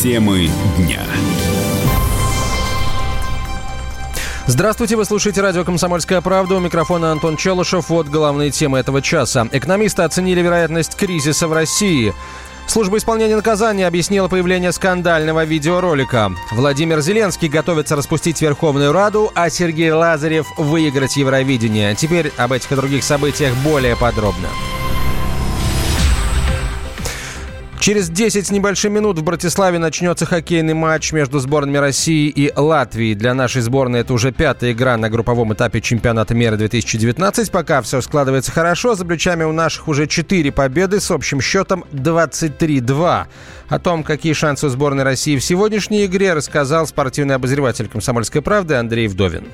Темы 0.00 0.48
дня. 0.78 1.02
Здравствуйте, 4.46 4.96
вы 4.96 5.04
слушаете 5.04 5.42
радио 5.42 5.62
«Комсомольская 5.62 6.22
правда». 6.22 6.54
У 6.54 6.58
микрофона 6.58 7.12
Антон 7.12 7.36
Челышев. 7.36 7.90
Вот 7.90 8.08
главные 8.08 8.50
темы 8.50 8.78
этого 8.78 9.02
часа. 9.02 9.46
Экономисты 9.52 10.00
оценили 10.00 10.40
вероятность 10.40 10.96
кризиса 10.96 11.48
в 11.48 11.52
России. 11.52 12.14
Служба 12.66 12.96
исполнения 12.96 13.36
наказания 13.36 13.86
объяснила 13.86 14.28
появление 14.28 14.72
скандального 14.72 15.44
видеоролика. 15.44 16.32
Владимир 16.50 17.02
Зеленский 17.02 17.48
готовится 17.48 17.94
распустить 17.94 18.40
Верховную 18.40 18.92
Раду, 18.92 19.30
а 19.34 19.50
Сергей 19.50 19.92
Лазарев 19.92 20.46
выиграть 20.56 21.18
Евровидение. 21.18 21.94
Теперь 21.94 22.32
об 22.38 22.54
этих 22.54 22.72
и 22.72 22.74
других 22.74 23.04
событиях 23.04 23.52
более 23.56 23.96
подробно. 23.96 24.48
Через 27.80 28.10
10 28.10 28.46
с 28.46 28.50
небольшим 28.50 28.92
минут 28.92 29.18
в 29.18 29.24
Братиславе 29.24 29.78
начнется 29.78 30.26
хоккейный 30.26 30.74
матч 30.74 31.12
между 31.12 31.38
сборными 31.38 31.78
России 31.78 32.28
и 32.28 32.52
Латвии. 32.54 33.14
Для 33.14 33.32
нашей 33.32 33.62
сборной 33.62 34.00
это 34.00 34.12
уже 34.12 34.32
пятая 34.32 34.72
игра 34.72 34.98
на 34.98 35.08
групповом 35.08 35.54
этапе 35.54 35.80
чемпионата 35.80 36.34
мира 36.34 36.58
2019. 36.58 37.50
Пока 37.50 37.80
все 37.80 38.02
складывается 38.02 38.52
хорошо. 38.52 38.96
За 38.96 39.06
плечами 39.06 39.44
у 39.44 39.52
наших 39.52 39.88
уже 39.88 40.06
4 40.06 40.52
победы 40.52 41.00
с 41.00 41.10
общим 41.10 41.40
счетом 41.40 41.86
23-2. 41.92 43.24
О 43.70 43.78
том, 43.78 44.04
какие 44.04 44.34
шансы 44.34 44.66
у 44.66 44.68
сборной 44.68 45.04
России 45.04 45.38
в 45.38 45.42
сегодняшней 45.42 46.04
игре, 46.04 46.34
рассказал 46.34 46.86
спортивный 46.86 47.36
обозреватель 47.36 47.88
«Комсомольской 47.88 48.42
правды» 48.42 48.74
Андрей 48.74 49.08
Вдовин. 49.08 49.46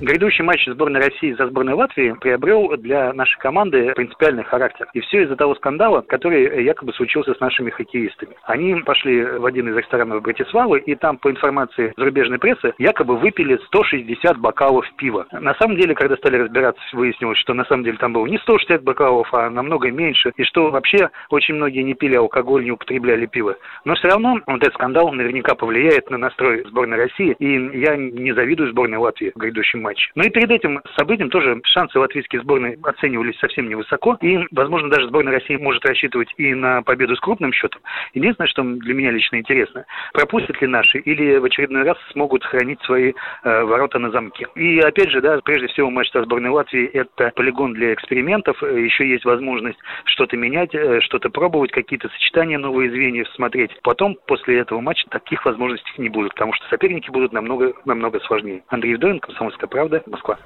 Грядущий 0.00 0.44
матч 0.44 0.64
сборной 0.64 1.00
России 1.00 1.32
за 1.32 1.48
сборной 1.48 1.74
Латвии 1.74 2.14
приобрел 2.20 2.76
для 2.76 3.12
нашей 3.12 3.36
команды 3.40 3.92
принципиальный 3.96 4.44
характер. 4.44 4.86
И 4.94 5.00
все 5.00 5.24
из-за 5.24 5.34
того 5.34 5.56
скандала, 5.56 6.02
который 6.02 6.64
якобы 6.64 6.92
случился 6.92 7.34
с 7.34 7.40
нашими 7.40 7.70
хоккеистами. 7.70 8.36
Они 8.44 8.76
пошли 8.82 9.24
в 9.24 9.44
один 9.44 9.68
из 9.68 9.76
ресторанов 9.76 10.22
Братиславы, 10.22 10.78
и 10.78 10.94
там, 10.94 11.18
по 11.18 11.28
информации 11.32 11.92
зарубежной 11.96 12.38
прессы, 12.38 12.74
якобы 12.78 13.16
выпили 13.16 13.58
160 13.66 14.38
бокалов 14.38 14.84
пива. 14.96 15.26
На 15.32 15.54
самом 15.54 15.76
деле, 15.76 15.96
когда 15.96 16.16
стали 16.16 16.36
разбираться, 16.36 16.80
выяснилось, 16.92 17.38
что 17.38 17.54
на 17.54 17.64
самом 17.64 17.82
деле 17.82 17.98
там 17.98 18.12
было 18.12 18.26
не 18.26 18.38
160 18.38 18.84
бокалов, 18.84 19.28
а 19.34 19.50
намного 19.50 19.90
меньше, 19.90 20.32
и 20.36 20.44
что 20.44 20.70
вообще 20.70 21.10
очень 21.30 21.54
многие 21.54 21.82
не 21.82 21.94
пили 21.94 22.14
алкоголь, 22.14 22.62
не 22.62 22.70
употребляли 22.70 23.26
пиво. 23.26 23.56
Но 23.84 23.96
все 23.96 24.06
равно 24.06 24.38
вот 24.46 24.62
этот 24.62 24.74
скандал 24.74 25.10
наверняка 25.10 25.56
повлияет 25.56 26.08
на 26.08 26.18
настрой 26.18 26.62
сборной 26.68 26.98
России, 26.98 27.34
и 27.40 27.78
я 27.80 27.96
не 27.96 28.32
завидую 28.32 28.70
сборной 28.70 28.98
Латвии 28.98 29.32
в 29.34 29.38
грядущем 29.38 29.82
матче 29.82 29.87
матче. 29.88 30.10
Но 30.14 30.24
и 30.24 30.30
перед 30.30 30.50
этим 30.50 30.80
событием 30.96 31.30
тоже 31.30 31.60
шансы 31.64 31.98
латвийской 31.98 32.38
сборной 32.38 32.78
оценивались 32.82 33.38
совсем 33.38 33.68
невысоко. 33.68 34.18
И, 34.20 34.38
возможно, 34.50 34.90
даже 34.90 35.08
сборная 35.08 35.32
России 35.32 35.56
может 35.56 35.84
рассчитывать 35.86 36.28
и 36.36 36.54
на 36.54 36.82
победу 36.82 37.16
с 37.16 37.20
крупным 37.20 37.52
счетом. 37.52 37.80
Единственное, 38.14 38.48
что 38.48 38.62
для 38.62 38.94
меня 38.94 39.10
лично 39.10 39.36
интересно, 39.36 39.86
пропустят 40.12 40.60
ли 40.60 40.68
наши 40.68 40.98
или 40.98 41.38
в 41.38 41.44
очередной 41.44 41.84
раз 41.84 41.96
смогут 42.12 42.42
сохранить 42.42 42.80
свои 42.82 43.12
э, 43.44 43.62
ворота 43.62 43.98
на 43.98 44.10
замке. 44.10 44.46
И 44.54 44.78
опять 44.80 45.10
же, 45.10 45.20
да, 45.20 45.40
прежде 45.42 45.68
всего 45.68 45.90
матч 45.90 46.10
со 46.10 46.22
сборной 46.22 46.50
Латвии 46.50 46.86
это 46.86 47.32
полигон 47.34 47.72
для 47.72 47.94
экспериментов. 47.94 48.62
Еще 48.62 49.08
есть 49.08 49.24
возможность 49.24 49.78
что-то 50.04 50.36
менять, 50.36 50.74
э, 50.74 51.00
что-то 51.00 51.30
пробовать, 51.30 51.70
какие-то 51.70 52.08
сочетания 52.08 52.58
новые 52.58 52.90
звенья 52.90 53.24
смотреть. 53.34 53.70
Потом, 53.82 54.16
после 54.26 54.58
этого 54.58 54.80
матча, 54.80 55.08
таких 55.08 55.44
возможностей 55.44 55.92
не 55.98 56.08
будет, 56.08 56.32
потому 56.32 56.52
что 56.52 56.66
соперники 56.68 57.10
будут 57.10 57.32
намного, 57.32 57.72
намного 57.84 58.20
сложнее. 58.20 58.62
Андрей 58.68 58.94
Вдовин, 58.94 59.20
Комсомольская 59.20 59.68
правда, 59.78 60.02
Москва. 60.06 60.36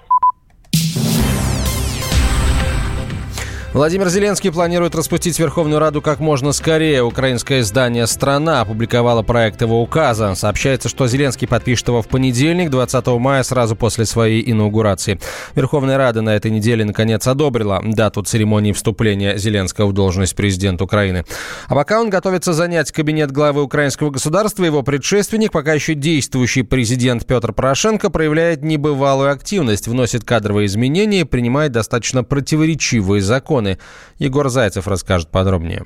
Владимир 3.74 4.10
Зеленский 4.10 4.52
планирует 4.52 4.94
распустить 4.94 5.38
Верховную 5.38 5.78
Раду 5.78 6.02
как 6.02 6.20
можно 6.20 6.52
скорее. 6.52 7.02
Украинское 7.02 7.60
издание 7.60 8.06
«Страна» 8.06 8.60
опубликовало 8.60 9.22
проект 9.22 9.62
его 9.62 9.80
указа. 9.80 10.34
Сообщается, 10.34 10.90
что 10.90 11.08
Зеленский 11.08 11.48
подпишет 11.48 11.88
его 11.88 12.02
в 12.02 12.06
понедельник, 12.06 12.68
20 12.68 13.06
мая, 13.18 13.42
сразу 13.42 13.74
после 13.74 14.04
своей 14.04 14.42
инаугурации. 14.50 15.18
Верховная 15.54 15.96
Рада 15.96 16.20
на 16.20 16.36
этой 16.36 16.50
неделе, 16.50 16.84
наконец, 16.84 17.26
одобрила 17.26 17.80
дату 17.82 18.22
церемонии 18.22 18.72
вступления 18.72 19.38
Зеленского 19.38 19.86
в 19.86 19.94
должность 19.94 20.36
президента 20.36 20.84
Украины. 20.84 21.24
А 21.66 21.74
пока 21.74 21.98
он 21.98 22.10
готовится 22.10 22.52
занять 22.52 22.92
кабинет 22.92 23.32
главы 23.32 23.62
украинского 23.62 24.10
государства, 24.10 24.66
его 24.66 24.82
предшественник, 24.82 25.50
пока 25.50 25.72
еще 25.72 25.94
действующий 25.94 26.62
президент 26.62 27.24
Петр 27.24 27.54
Порошенко, 27.54 28.10
проявляет 28.10 28.62
небывалую 28.62 29.30
активность, 29.32 29.88
вносит 29.88 30.24
кадровые 30.24 30.66
изменения 30.66 31.20
и 31.20 31.24
принимает 31.24 31.72
достаточно 31.72 32.22
противоречивые 32.22 33.22
законы 33.22 33.61
регионы. 33.62 33.78
Егор 34.18 34.48
Зайцев 34.48 34.86
расскажет 34.88 35.30
подробнее. 35.30 35.84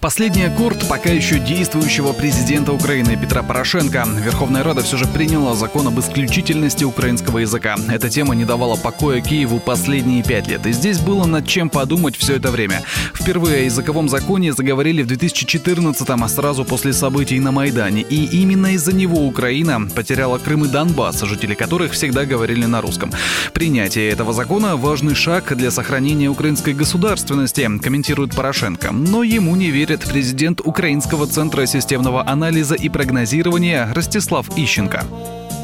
Последний 0.00 0.44
аккорд 0.44 0.86
пока 0.88 1.10
еще 1.10 1.40
действующего 1.40 2.12
президента 2.12 2.72
Украины 2.72 3.18
Петра 3.20 3.42
Порошенко. 3.42 4.06
Верховная 4.24 4.62
Рада 4.62 4.80
все 4.82 4.96
же 4.96 5.06
приняла 5.06 5.56
закон 5.56 5.88
об 5.88 5.98
исключительности 5.98 6.84
украинского 6.84 7.38
языка. 7.38 7.74
Эта 7.90 8.08
тема 8.08 8.36
не 8.36 8.44
давала 8.44 8.76
покоя 8.76 9.20
Киеву 9.20 9.58
последние 9.58 10.22
пять 10.22 10.46
лет. 10.46 10.64
И 10.66 10.72
здесь 10.72 11.00
было 11.00 11.26
над 11.26 11.48
чем 11.48 11.68
подумать 11.68 12.16
все 12.16 12.36
это 12.36 12.52
время. 12.52 12.84
Впервые 13.12 13.62
о 13.62 13.64
языковом 13.64 14.08
законе 14.08 14.52
заговорили 14.52 15.02
в 15.02 15.08
2014-м, 15.08 16.28
сразу 16.28 16.64
после 16.64 16.92
событий 16.92 17.40
на 17.40 17.50
Майдане. 17.50 18.02
И 18.02 18.24
именно 18.40 18.74
из-за 18.74 18.94
него 18.94 19.26
Украина 19.26 19.80
потеряла 19.92 20.38
Крым 20.38 20.64
и 20.64 20.68
Донбасс, 20.68 21.22
жители 21.22 21.54
которых 21.54 21.90
всегда 21.90 22.24
говорили 22.24 22.66
на 22.66 22.80
русском. 22.80 23.10
Принятие 23.52 24.10
этого 24.10 24.32
закона– 24.32 24.76
важный 24.76 25.16
шаг 25.16 25.56
для 25.56 25.72
сохранения 25.72 26.28
украинской 26.28 26.72
государственности, 26.72 27.68
комментирует 27.82 28.36
Порошенко. 28.36 28.92
Но 28.92 29.24
ему 29.24 29.56
не 29.56 29.72
верят 29.72 29.87
верит 29.88 30.04
президент 30.04 30.60
Украинского 30.60 31.26
центра 31.26 31.64
системного 31.64 32.20
анализа 32.26 32.74
и 32.74 32.90
прогнозирования 32.90 33.88
Ростислав 33.94 34.46
Ищенко. 34.56 35.00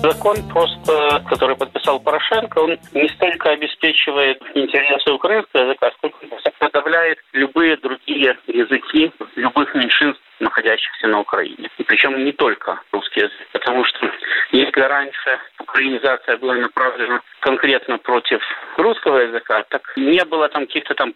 Закон 0.03 0.37
просто, 0.49 1.23
который 1.29 1.57
подписал 1.57 2.01
Порошенко, 2.01 2.59
он 2.59 2.79
не 2.95 3.09
столько 3.11 3.51
обеспечивает 3.51 4.41
интересы 4.55 5.13
украинского 5.13 5.63
языка, 5.65 5.91
сколько 5.97 6.17
подавляет 6.59 7.19
любые 7.33 7.77
другие 7.77 8.39
языки 8.47 9.13
любых 9.37 9.75
меньшинств, 9.75 10.23
находящихся 10.41 11.07
на 11.09 11.21
Украине. 11.21 11.69
И 11.79 11.83
причем 11.83 12.25
не 12.25 12.33
только 12.33 12.81
русский 12.93 13.21
язык. 13.21 13.49
Потому 13.53 13.85
что 13.85 14.11
если 14.53 14.81
раньше 14.81 15.39
украинизация 15.61 16.39
была 16.39 16.55
направлена 16.55 17.21
конкретно 17.41 17.99
против 17.99 18.41
русского 18.77 19.19
языка, 19.19 19.65
так 19.69 19.83
не 19.97 20.25
было 20.25 20.49
там 20.49 20.67
каких-то 20.67 20.95
там 20.95 21.15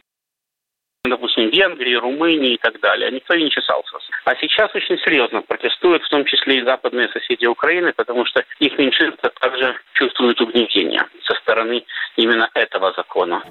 допустим, 1.04 1.50
Венгрии, 1.50 1.94
Румынии 1.94 2.54
и 2.54 2.58
так 2.58 2.80
далее. 2.80 3.10
Никто 3.10 3.34
и 3.34 3.42
не 3.42 3.50
чесался. 3.50 3.98
А 4.24 4.34
сейчас 4.36 4.74
очень 4.74 4.98
серьезно 4.98 5.42
протестуют, 5.42 6.02
в 6.02 6.08
том 6.08 6.24
числе 6.24 6.58
и 6.58 6.64
западные 6.64 7.08
соседи 7.08 7.46
Украины, 7.46 7.92
потому 7.92 8.24
что 8.26 8.44
их 8.58 8.76
меньшинство 8.78 9.30
также 9.40 9.76
чувствует 9.94 10.40
угнетение 10.40 11.04
со 11.24 11.34
стороны 11.36 11.84
именно 12.16 12.48
этого 12.54 12.92
закона. 12.96 13.42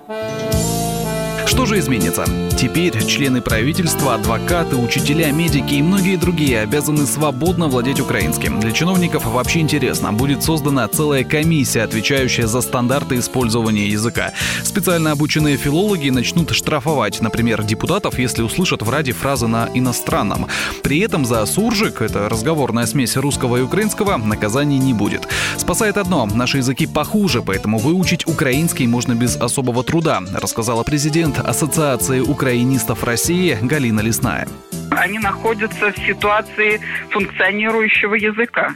Что 1.46 1.66
же 1.66 1.80
изменится? 1.80 2.26
Теперь 2.58 3.06
члены 3.06 3.42
правительства, 3.42 4.16
адвокаты, 4.16 4.76
учителя, 4.76 5.32
медики 5.32 5.76
и 5.76 5.82
многие 5.82 6.16
другие 6.16 6.62
обязаны 6.62 7.06
свободно 7.06 7.68
владеть 7.68 8.00
украинским. 8.00 8.60
Для 8.60 8.72
чиновников 8.72 9.26
вообще 9.26 9.60
интересно. 9.60 10.12
Будет 10.12 10.44
создана 10.44 10.88
целая 10.88 11.24
комиссия, 11.24 11.84
отвечающая 11.84 12.48
за 12.48 12.62
стандарты 12.62 13.20
использования 13.20 13.88
языка. 13.88 14.34
Специально 14.64 15.12
обученные 15.12 15.58
филологи 15.58 16.10
начнут 16.10 16.52
штрафовать, 16.52 17.22
например, 17.22 17.64
депутатов, 17.64 18.18
если 18.18 18.42
услышат 18.42 18.82
в 18.82 18.90
Раде 18.90 19.12
фразы 19.12 19.48
на 19.48 19.70
иностранном. 19.74 20.48
При 20.82 21.00
этом 21.00 21.26
за 21.26 21.46
суржик, 21.46 22.02
это 22.02 22.30
разговорная 22.30 22.86
смесь 22.86 23.18
русского 23.18 23.58
и 23.58 23.62
украинского, 23.62 24.18
наказаний 24.18 24.80
не 24.80 24.94
будет. 24.94 25.28
Спасает 25.58 25.98
одно, 25.98 26.26
наши 26.26 26.58
языки 26.58 26.88
похуже, 26.88 27.42
поэтому 27.42 27.78
выучить 27.78 28.26
украинский 28.28 28.88
можно 28.88 29.14
без 29.14 29.36
особого 29.36 29.84
труда, 29.84 30.22
рассказала 30.34 30.84
президент 30.84 31.27
Ассоциации 31.36 32.22
украинистов 32.22 33.04
России 33.04 33.58
Галина 33.62 34.00
Лесная. 34.00 34.48
Они 34.92 35.20
находятся 35.20 35.92
в 35.92 35.98
ситуации 35.98 36.80
функционирующего 37.10 38.16
языка. 38.16 38.76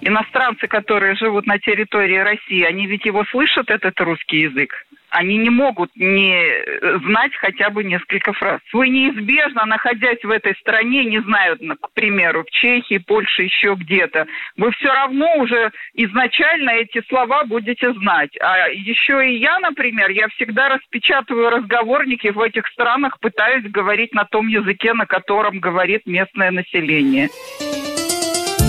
Иностранцы, 0.00 0.66
которые 0.66 1.14
живут 1.16 1.46
на 1.46 1.58
территории 1.58 2.18
России, 2.18 2.62
они 2.62 2.86
ведь 2.86 3.04
его 3.04 3.24
слышат, 3.30 3.70
этот 3.70 4.00
русский 4.00 4.40
язык 4.40 4.72
они 5.10 5.36
не 5.38 5.50
могут 5.50 5.90
не 5.96 6.32
э, 6.34 6.98
знать 7.04 7.34
хотя 7.36 7.70
бы 7.70 7.84
несколько 7.84 8.32
фраз. 8.32 8.60
Вы 8.72 8.88
неизбежно, 8.88 9.66
находясь 9.66 10.22
в 10.22 10.30
этой 10.30 10.54
стране, 10.56 11.04
не 11.04 11.20
знаю, 11.20 11.58
к 11.80 11.92
примеру, 11.92 12.44
в 12.44 12.50
Чехии, 12.50 12.98
Польше, 12.98 13.42
еще 13.42 13.74
где-то, 13.74 14.26
вы 14.56 14.70
все 14.72 14.88
равно 14.88 15.26
уже 15.36 15.72
изначально 15.94 16.70
эти 16.70 17.02
слова 17.08 17.44
будете 17.44 17.92
знать. 17.94 18.30
А 18.40 18.68
еще 18.68 19.28
и 19.28 19.38
я, 19.38 19.58
например, 19.58 20.10
я 20.10 20.28
всегда 20.28 20.68
распечатываю 20.68 21.50
разговорники 21.50 22.28
в 22.28 22.40
этих 22.40 22.66
странах, 22.68 23.18
пытаюсь 23.20 23.64
говорить 23.64 24.14
на 24.14 24.24
том 24.24 24.48
языке, 24.48 24.94
на 24.94 25.06
котором 25.06 25.58
говорит 25.58 26.06
местное 26.06 26.50
население. 26.50 27.28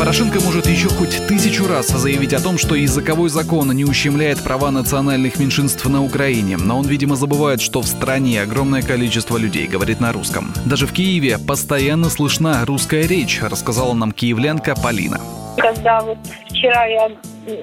Порошенко 0.01 0.42
может 0.42 0.65
еще 0.65 0.88
хоть 0.89 1.27
тысячу 1.27 1.68
раз 1.68 1.89
заявить 1.89 2.33
о 2.33 2.42
том, 2.42 2.57
что 2.57 2.74
языковой 2.74 3.30
закон 3.30 3.69
не 3.69 3.86
ущемляет 3.86 4.44
права 4.44 4.71
национальных 4.71 5.38
меньшинств 5.38 5.86
на 5.86 6.03
Украине, 6.03 6.57
но 6.57 6.80
он, 6.80 6.88
видимо, 6.88 7.15
забывает, 7.15 7.62
что 7.62 7.81
в 7.81 7.86
стране 7.86 8.42
огромное 8.42 8.81
количество 8.81 9.38
людей 9.38 9.68
говорит 9.68 10.00
на 10.00 10.12
русском. 10.12 10.45
Даже 10.65 10.88
в 10.88 10.92
Киеве 10.92 11.38
постоянно 11.38 12.09
слышна 12.09 12.65
русская 12.65 13.07
речь, 13.07 13.44
рассказала 13.44 13.94
нам 13.94 14.12
киевлянка 14.12 14.74
Полина. 14.74 15.19
Когда 15.57 16.01
вот 16.01 16.18
вчера 16.50 16.86
я 16.88 17.12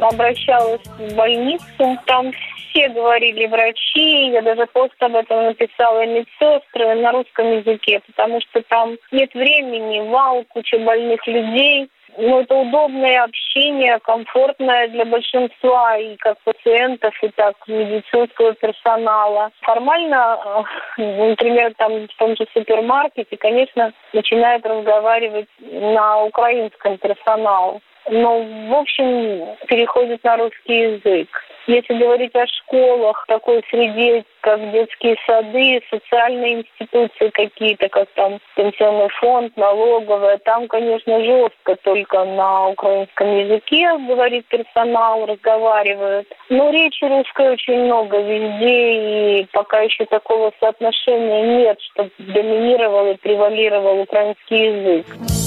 обращалась 0.01 0.87
в 0.97 1.17
больницу, 1.17 1.99
там 2.07 2.31
все 2.71 2.89
говорили 2.91 3.47
врачи, 3.47 4.31
я 4.31 4.43
даже 4.43 4.67
пост 4.67 4.95
об 5.01 5.17
этом 5.17 5.43
написала 5.43 6.07
медсестры 6.07 7.03
на 7.03 7.11
русском 7.11 7.51
языке, 7.59 8.01
потому 8.07 8.41
что 8.43 8.63
там 8.69 8.97
нет 9.11 9.35
времени, 9.35 10.09
вал, 10.09 10.45
куча 10.51 10.79
больных 10.79 11.27
людей. 11.27 11.91
Ну, 12.21 12.41
это 12.41 12.53
удобное 12.57 13.23
общение, 13.23 14.01
комфортное 14.01 14.89
для 14.89 15.05
большинства 15.05 15.97
и 15.97 16.17
как 16.17 16.37
пациентов, 16.41 17.15
и 17.23 17.29
так 17.29 17.55
медицинского 17.69 18.55
персонала. 18.55 19.53
Формально, 19.61 20.67
э, 20.99 21.29
например, 21.29 21.75
там 21.77 22.09
в 22.09 22.17
том 22.19 22.35
же 22.35 22.45
супермаркете, 22.53 23.37
конечно, 23.37 23.93
начинают 24.13 24.67
разговаривать 24.67 25.49
на 25.61 26.25
украинском 26.25 26.99
персонал. 26.99 27.81
Но, 28.11 28.41
в 28.41 28.75
общем, 28.75 29.57
переходит 29.69 30.25
на 30.25 30.39
русский 30.39 30.95
язык. 30.95 31.29
Если 31.69 31.99
говорить 31.99 32.35
о 32.35 32.47
школах, 32.47 33.27
такой 33.29 33.63
среде, 33.69 34.25
как 34.41 34.59
детские 34.73 35.17
сады, 35.27 35.83
социальные 35.91 36.61
институции 36.63 37.29
какие-то, 37.29 37.91
как 37.91 38.09
там 38.15 38.39
пенсионный 38.57 39.11
фонд, 39.21 39.55
налоговая, 39.59 40.39
там, 40.39 40.67
конечно, 40.67 41.23
жестко 41.23 41.77
только 41.85 42.25
на 42.25 42.69
украинском 42.69 43.37
языке 43.37 43.87
говорит 43.99 44.47
персонал, 44.47 45.27
разговаривают. 45.27 46.27
Но 46.49 46.71
речи 46.71 47.05
русской 47.05 47.51
очень 47.51 47.85
много 47.85 48.19
везде, 48.19 49.41
и 49.43 49.47
пока 49.53 49.81
еще 49.81 50.07
такого 50.07 50.51
соотношения 50.61 51.59
нет, 51.59 51.79
чтобы 51.93 52.11
доминировал 52.17 53.13
и 53.13 53.17
превалировал 53.17 54.01
украинский 54.01 54.69
язык. 54.71 55.38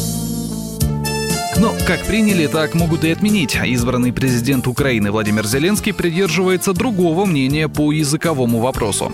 Но 1.62 1.76
как 1.86 2.04
приняли, 2.06 2.48
так 2.48 2.74
могут 2.74 3.04
и 3.04 3.12
отменить. 3.12 3.56
Избранный 3.56 4.12
президент 4.12 4.66
Украины 4.66 5.12
Владимир 5.12 5.46
Зеленский 5.46 5.94
придерживается 5.94 6.74
другого 6.74 7.26
мнения 7.26 7.70
по 7.70 7.92
языковому 7.92 8.60
вопросу. 8.60 9.12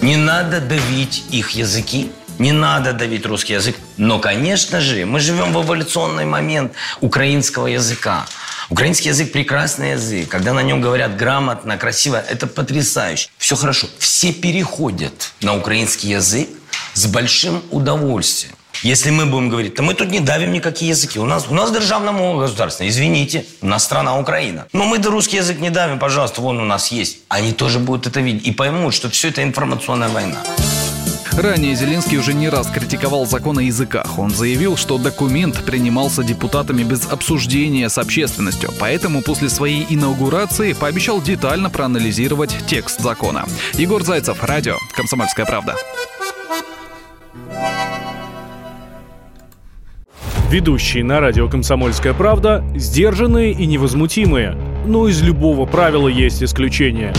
Не 0.00 0.16
надо 0.16 0.62
давить 0.62 1.24
их 1.30 1.50
языки, 1.50 2.10
не 2.38 2.52
надо 2.52 2.94
давить 2.94 3.26
русский 3.26 3.52
язык. 3.52 3.76
Но, 3.98 4.18
конечно 4.18 4.80
же, 4.80 5.04
мы 5.04 5.20
живем 5.20 5.52
в 5.52 5.62
эволюционный 5.62 6.24
момент 6.24 6.72
украинского 7.02 7.66
языка. 7.66 8.24
Украинский 8.70 9.10
язык– 9.10 9.30
прекрасный 9.34 9.90
язык. 9.90 10.30
Когда 10.30 10.54
на 10.54 10.62
нем 10.62 10.80
говорят 10.80 11.18
грамотно, 11.18 11.76
красиво, 11.76 12.16
это 12.16 12.46
потрясающе. 12.46 13.28
Все 13.36 13.56
хорошо. 13.56 13.88
Все 13.98 14.32
переходят 14.32 15.32
на 15.42 15.54
украинский 15.54 16.08
язык 16.08 16.48
с 16.94 17.04
большим 17.04 17.62
удовольствием. 17.70 18.54
Если 18.82 19.10
мы 19.10 19.26
будем 19.26 19.48
говорить, 19.48 19.74
то 19.74 19.82
мы 19.82 19.94
тут 19.94 20.10
не 20.10 20.20
давим 20.20 20.52
никакие 20.52 20.90
языки. 20.90 21.18
У 21.18 21.26
нас, 21.26 21.46
у 21.48 21.54
нас 21.54 21.72
державная 21.72 22.12
мова 22.12 22.42
государственная. 22.42 22.90
Извините, 22.90 23.44
у 23.60 23.66
нас 23.66 23.84
страна 23.84 24.16
Украина. 24.18 24.66
Но 24.72 24.84
мы 24.84 24.98
да 24.98 25.10
русский 25.10 25.36
язык 25.36 25.58
не 25.58 25.70
давим, 25.70 25.98
пожалуйста, 25.98 26.40
вон 26.40 26.60
у 26.60 26.64
нас 26.64 26.92
есть. 26.92 27.18
Они 27.28 27.52
тоже 27.52 27.80
будут 27.80 28.06
это 28.06 28.20
видеть 28.20 28.46
и 28.46 28.52
поймут, 28.52 28.94
что 28.94 29.10
все 29.10 29.28
это 29.28 29.42
информационная 29.42 30.08
война. 30.08 30.38
Ранее 31.32 31.74
Зеленский 31.74 32.18
уже 32.18 32.34
не 32.34 32.48
раз 32.48 32.68
критиковал 32.68 33.26
закон 33.26 33.58
о 33.58 33.62
языках. 33.62 34.18
Он 34.18 34.30
заявил, 34.30 34.76
что 34.76 34.98
документ 34.98 35.64
принимался 35.64 36.22
депутатами 36.22 36.82
без 36.82 37.06
обсуждения 37.06 37.88
с 37.88 37.98
общественностью, 37.98 38.72
поэтому 38.78 39.22
после 39.22 39.48
своей 39.48 39.86
инаугурации 39.88 40.72
пообещал 40.72 41.20
детально 41.20 41.70
проанализировать 41.70 42.56
текст 42.66 43.00
закона. 43.00 43.44
Егор 43.74 44.02
Зайцев, 44.02 44.42
радио 44.42 44.76
«Комсомольская 44.96 45.46
правда». 45.46 45.76
Ведущие 50.50 51.04
на 51.04 51.20
радио 51.20 51.46
«Комсомольская 51.46 52.14
правда» 52.14 52.64
сдержанные 52.74 53.52
и 53.52 53.66
невозмутимые. 53.66 54.56
Но 54.86 55.06
из 55.06 55.20
любого 55.20 55.66
правила 55.66 56.08
есть 56.08 56.42
исключение. 56.42 57.12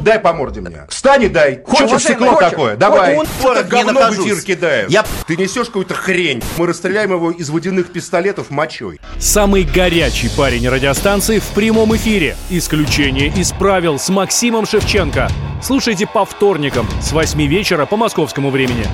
Дай 0.00 0.20
по 0.20 0.32
морде 0.32 0.60
мне. 0.60 0.86
Встань 0.88 1.24
и 1.24 1.28
дай. 1.28 1.60
Хочешь 1.64 2.02
стекло 2.04 2.34
хочешь? 2.34 2.50
такое? 2.50 2.76
Давай. 2.76 3.16
Вот 3.16 3.26
он, 3.42 3.56
это 3.56 3.68
говно 3.68 4.00
в 4.12 4.12
эфир 4.12 4.40
кидаешь. 4.42 4.90
Я... 4.90 5.04
Ты 5.26 5.36
несешь 5.36 5.66
какую-то 5.66 5.94
хрень. 5.94 6.40
Мы 6.56 6.68
расстреляем 6.68 7.10
его 7.10 7.32
из 7.32 7.50
водяных 7.50 7.90
пистолетов 7.90 8.50
мочой. 8.50 9.00
Самый 9.18 9.64
горячий 9.64 10.30
парень 10.36 10.68
радиостанции 10.68 11.40
в 11.40 11.46
прямом 11.56 11.96
эфире. 11.96 12.36
Исключение 12.48 13.26
из 13.26 13.50
правил 13.50 13.98
с 13.98 14.08
Максимом 14.08 14.66
Шевченко. 14.66 15.28
Слушайте 15.60 16.06
по 16.06 16.24
вторникам 16.24 16.86
с 17.00 17.10
8 17.10 17.42
вечера 17.42 17.86
по 17.86 17.96
московскому 17.96 18.50
времени. 18.50 18.86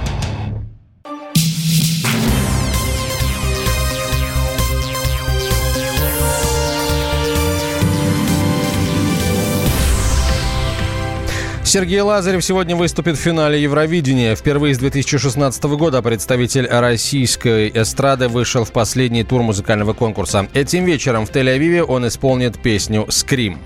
Сергей 11.78 12.00
Лазарев 12.00 12.44
сегодня 12.44 12.74
выступит 12.74 13.16
в 13.16 13.20
финале 13.20 13.62
Евровидения. 13.62 14.34
Впервые 14.34 14.74
с 14.74 14.78
2016 14.78 15.62
года 15.76 16.02
представитель 16.02 16.66
российской 16.66 17.70
эстрады 17.72 18.26
вышел 18.26 18.64
в 18.64 18.72
последний 18.72 19.22
тур 19.22 19.42
музыкального 19.42 19.92
конкурса. 19.92 20.48
Этим 20.54 20.84
вечером 20.84 21.24
в 21.24 21.30
Тель-Авиве 21.30 21.82
он 21.82 22.08
исполнит 22.08 22.58
песню 22.58 23.06
«Скрим». 23.10 23.60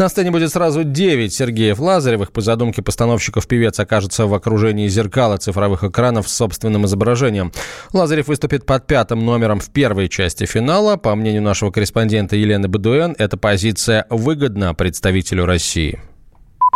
На 0.00 0.08
сцене 0.08 0.30
будет 0.30 0.50
сразу 0.50 0.82
9 0.82 1.30
Сергеев 1.30 1.78
Лазаревых. 1.78 2.32
По 2.32 2.40
задумке 2.40 2.80
постановщиков 2.80 3.46
певец 3.46 3.78
окажется 3.80 4.24
в 4.24 4.32
окружении 4.32 4.88
зеркала 4.88 5.36
цифровых 5.36 5.84
экранов 5.84 6.26
с 6.26 6.32
собственным 6.32 6.86
изображением. 6.86 7.52
Лазарев 7.92 8.28
выступит 8.28 8.64
под 8.64 8.86
пятым 8.86 9.26
номером 9.26 9.60
в 9.60 9.68
первой 9.68 10.08
части 10.08 10.46
финала. 10.46 10.96
По 10.96 11.14
мнению 11.14 11.42
нашего 11.42 11.70
корреспондента 11.70 12.34
Елены 12.34 12.66
Бадуэн, 12.66 13.14
эта 13.18 13.36
позиция 13.36 14.06
выгодна 14.08 14.72
представителю 14.72 15.44
России. 15.44 16.00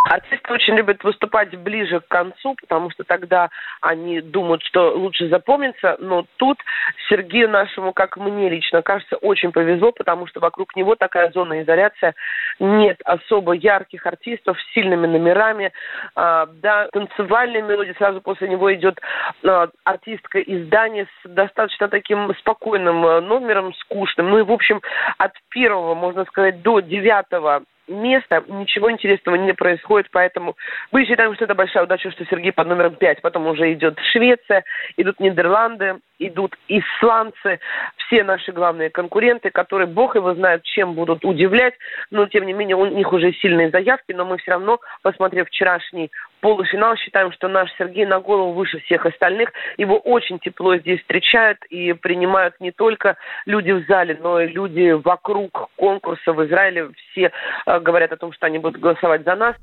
Артисты 0.04 0.52
очень 0.52 0.74
любят 0.74 1.02
выступать 1.02 1.56
ближе 1.56 2.00
к 2.00 2.08
концу, 2.08 2.54
потому 2.60 2.90
что 2.90 3.04
тогда 3.04 3.48
они 3.80 4.20
думают, 4.20 4.62
что 4.62 4.92
лучше 4.94 5.28
запомнится. 5.28 5.96
Но 5.98 6.26
тут 6.36 6.58
Сергею 7.08 7.48
нашему, 7.48 7.94
как 7.94 8.18
мне 8.18 8.50
лично 8.50 8.82
кажется, 8.82 9.16
очень 9.16 9.50
повезло, 9.50 9.92
потому 9.92 10.26
что 10.26 10.40
вокруг 10.40 10.76
него 10.76 10.94
такая 10.94 11.30
зона 11.32 11.62
изоляция. 11.62 12.14
Нет 12.58 13.00
особо 13.04 13.52
ярких 13.52 14.06
артистов 14.06 14.60
с 14.60 14.74
сильными 14.74 15.06
номерами. 15.06 15.72
А, 16.14 16.46
да, 16.46 16.88
танцевальная 16.92 17.62
мелодия. 17.62 17.94
Сразу 17.94 18.20
после 18.20 18.48
него 18.48 18.72
идет 18.74 19.00
а, 19.42 19.68
артистка 19.84 20.38
из 20.38 20.68
Дании 20.68 21.04
с 21.04 21.28
достаточно 21.28 21.88
таким 21.88 22.34
спокойным 22.40 23.06
а, 23.06 23.20
номером, 23.22 23.72
скучным. 23.74 24.28
Ну 24.28 24.38
и, 24.38 24.42
в 24.42 24.52
общем, 24.52 24.82
от 25.16 25.32
первого, 25.48 25.94
можно 25.94 26.26
сказать, 26.26 26.60
до 26.60 26.80
девятого 26.80 27.62
места, 27.88 28.42
ничего 28.48 28.90
интересного 28.90 29.36
не 29.36 29.52
происходит, 29.52 30.08
поэтому 30.10 30.56
мы 30.92 31.04
считаем, 31.04 31.34
что 31.34 31.44
это 31.44 31.54
большая 31.54 31.84
удача, 31.84 32.10
что 32.10 32.24
Сергей 32.26 32.52
под 32.52 32.68
номером 32.68 32.94
5, 32.94 33.22
потом 33.22 33.46
уже 33.46 33.72
идет 33.72 33.98
Швеция, 34.12 34.64
идут 34.96 35.20
Нидерланды, 35.20 35.98
идут 36.18 36.56
исландцы, 36.68 37.60
все 37.96 38.24
наши 38.24 38.52
главные 38.52 38.90
конкуренты, 38.90 39.50
которые, 39.50 39.86
бог 39.86 40.14
его 40.14 40.34
знает, 40.34 40.62
чем 40.62 40.94
будут 40.94 41.24
удивлять, 41.24 41.74
но 42.10 42.26
тем 42.26 42.46
не 42.46 42.52
менее 42.52 42.76
у 42.76 42.86
них 42.86 43.12
уже 43.12 43.32
сильные 43.32 43.70
заявки, 43.70 44.12
но 44.12 44.24
мы 44.24 44.38
все 44.38 44.52
равно, 44.52 44.80
посмотрев 45.02 45.48
вчерашний 45.48 46.10
полуфинал, 46.44 46.94
считаем, 46.96 47.32
что 47.32 47.48
наш 47.48 47.72
Сергей 47.78 48.04
на 48.04 48.20
голову 48.20 48.52
выше 48.52 48.78
всех 48.80 49.06
остальных. 49.06 49.50
Его 49.78 49.96
очень 49.96 50.38
тепло 50.38 50.76
здесь 50.76 51.00
встречают 51.00 51.64
и 51.70 51.94
принимают 51.94 52.60
не 52.60 52.70
только 52.70 53.16
люди 53.46 53.70
в 53.70 53.86
зале, 53.86 54.18
но 54.20 54.38
и 54.42 54.48
люди 54.48 54.90
вокруг 54.90 55.70
конкурса 55.76 56.34
в 56.34 56.44
Израиле. 56.44 56.90
Все 57.10 57.32
э, 57.64 57.80
говорят 57.80 58.12
о 58.12 58.18
том, 58.18 58.34
что 58.34 58.44
они 58.44 58.58
будут 58.58 58.78
голосовать 58.78 59.24
за 59.24 59.34
нас. 59.36 59.56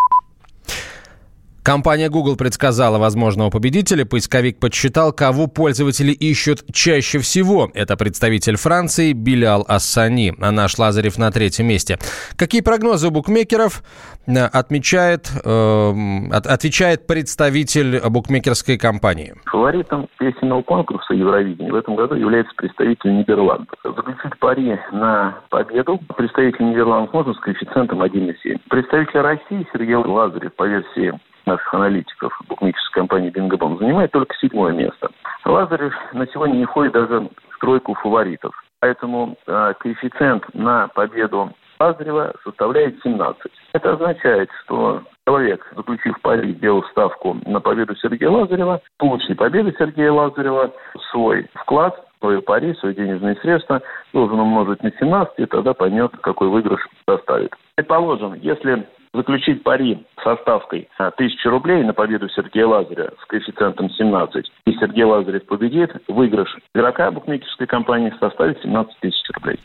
Компания 1.64 2.10
Google 2.10 2.38
предсказала 2.38 2.98
возможного 2.98 3.52
победителя. 3.52 4.04
Поисковик 4.04 4.60
подсчитал, 4.60 5.14
кого 5.14 5.46
пользователи 5.46 6.12
ищут 6.12 6.62
чаще 6.74 7.20
всего. 7.20 7.70
Это 7.76 7.96
представитель 7.98 8.56
Франции 8.56 9.14
Билял 9.14 9.64
Ассани. 9.68 10.34
А 10.42 10.52
наш 10.52 10.80
Лазарев 10.80 11.20
на 11.20 11.30
третьем 11.30 11.68
месте. 11.68 12.00
Какие 12.36 12.62
прогнозы 12.62 13.10
у 13.10 13.12
букмекеров? 13.12 13.84
Э, 14.26 14.46
отмечает, 14.46 15.30
э, 15.46 15.92
отвечает 16.32 17.06
представитель 17.06 18.02
букмекерской 18.10 18.80
компании. 18.80 19.36
Фаворитом 19.46 20.10
песенного 20.18 20.64
конкурса 20.64 21.14
Евровидения 21.14 21.72
в 21.72 21.76
этом 21.76 21.96
году 21.96 22.16
является 22.16 22.54
представитель 22.56 23.18
Нидерландов. 23.18 23.78
Заключить 23.84 24.40
пари 24.40 24.80
на 24.92 25.38
победу 25.52 26.00
представитель 26.18 26.66
Нидерландов 26.66 27.14
можно 27.14 27.36
с 27.36 27.40
коэффициентом 27.40 28.02
1,7. 28.02 28.60
Представитель 28.68 29.20
России 29.20 29.68
Сергей 29.72 29.96
Лазарев 29.96 30.56
по 30.56 30.66
версии 30.66 31.14
наших 31.46 31.74
аналитиков 31.74 32.34
букмекерской 32.48 33.02
компании 33.02 33.30
Бингобом 33.30 33.78
занимает 33.78 34.12
только 34.12 34.36
седьмое 34.36 34.74
место. 34.74 35.10
Лазарев 35.46 35.94
на 36.14 36.28
сегодня 36.28 36.56
не 36.56 36.66
входит 36.66 36.94
даже 36.94 37.30
в 37.50 37.60
тройку 37.60 37.94
фаворитов. 37.96 38.54
Поэтому 38.80 39.38
э, 39.46 39.74
коэффициент 39.80 40.44
на 40.54 40.88
победу 40.90 41.54
Лазарева 41.80 42.34
составляет 42.44 43.02
17. 43.04 43.42
Это 43.74 43.94
означает, 43.94 44.50
что 44.64 45.02
человек, 45.28 45.66
заключив 45.76 46.20
пари, 46.22 46.54
сделал 46.54 46.84
ставку 46.92 47.38
на 47.46 47.60
победу 47.60 47.96
Сергея 47.96 48.30
Лазарева, 48.30 48.82
получит 48.98 49.38
победу 49.38 49.72
Сергея 49.78 50.12
Лазарева, 50.12 50.72
свой 51.12 51.48
вклад, 51.56 52.08
свою 52.20 52.42
пари, 52.44 52.76
свои 52.76 52.94
денежные 52.94 53.36
средства, 53.38 53.82
должен 54.14 54.40
умножить 54.40 54.84
на 54.84 54.92
17, 54.92 55.34
и 55.40 55.46
тогда 55.46 55.74
поймет, 55.74 56.12
какой 56.22 56.50
выигрыш 56.50 56.88
составит. 57.08 57.52
Предположим, 57.76 58.36
если 58.36 58.88
заключить 59.14 59.64
пари 59.64 60.06
со 60.24 60.36
ставкой 60.38 60.88
1000 60.98 61.50
рублей 61.50 61.84
на 61.84 61.94
победу 61.94 62.30
Сергея 62.30 62.68
Лазаря 62.68 63.10
с 63.22 63.26
коэффициентом 63.28 63.90
17, 63.90 64.52
и 64.66 64.72
Сергей 64.74 65.04
Лазарев 65.04 65.46
победит, 65.46 65.92
выигрыш 66.08 66.58
игрока 66.74 67.12
букмекерской 67.12 67.68
компании 67.68 68.14
составит 68.20 68.62
17 68.62 69.00
тысяч 69.00 69.30
рублей. 69.36 69.60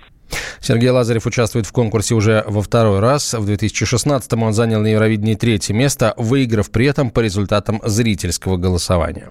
Сергей 0.60 0.90
Лазарев 0.90 1.26
участвует 1.26 1.66
в 1.66 1.72
конкурсе 1.72 2.14
уже 2.14 2.42
во 2.46 2.60
второй 2.60 2.98
раз. 2.98 3.34
В 3.34 3.48
2016-м 3.48 4.42
он 4.42 4.52
занял 4.52 4.80
на 4.80 4.88
Евровидении 4.88 5.34
третье 5.34 5.74
место, 5.74 6.14
выиграв 6.16 6.72
при 6.72 6.86
этом 6.86 7.10
по 7.10 7.20
результатам 7.20 7.80
зрительского 7.84 8.56
голосования. 8.56 9.28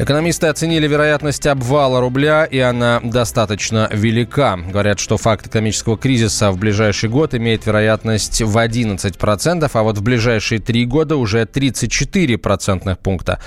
Экономисты 0.00 0.46
оценили 0.46 0.86
вероятность 0.86 1.44
обвала 1.48 1.98
рубля, 1.98 2.44
и 2.44 2.60
она 2.60 3.00
достаточно 3.02 3.88
велика. 3.92 4.56
Говорят, 4.56 5.00
что 5.00 5.16
факт 5.16 5.48
экономического 5.48 5.98
кризиса 5.98 6.52
в 6.52 6.56
ближайший 6.56 7.08
год 7.08 7.34
имеет 7.34 7.66
вероятность 7.66 8.40
в 8.40 8.56
11%, 8.56 9.70
а 9.72 9.82
вот 9.82 9.98
в 9.98 10.02
ближайшие 10.02 10.60
три 10.60 10.86
года 10.86 11.16
уже 11.16 11.44
34 11.46 12.38
процентных 12.38 13.00
пункта. 13.00 13.40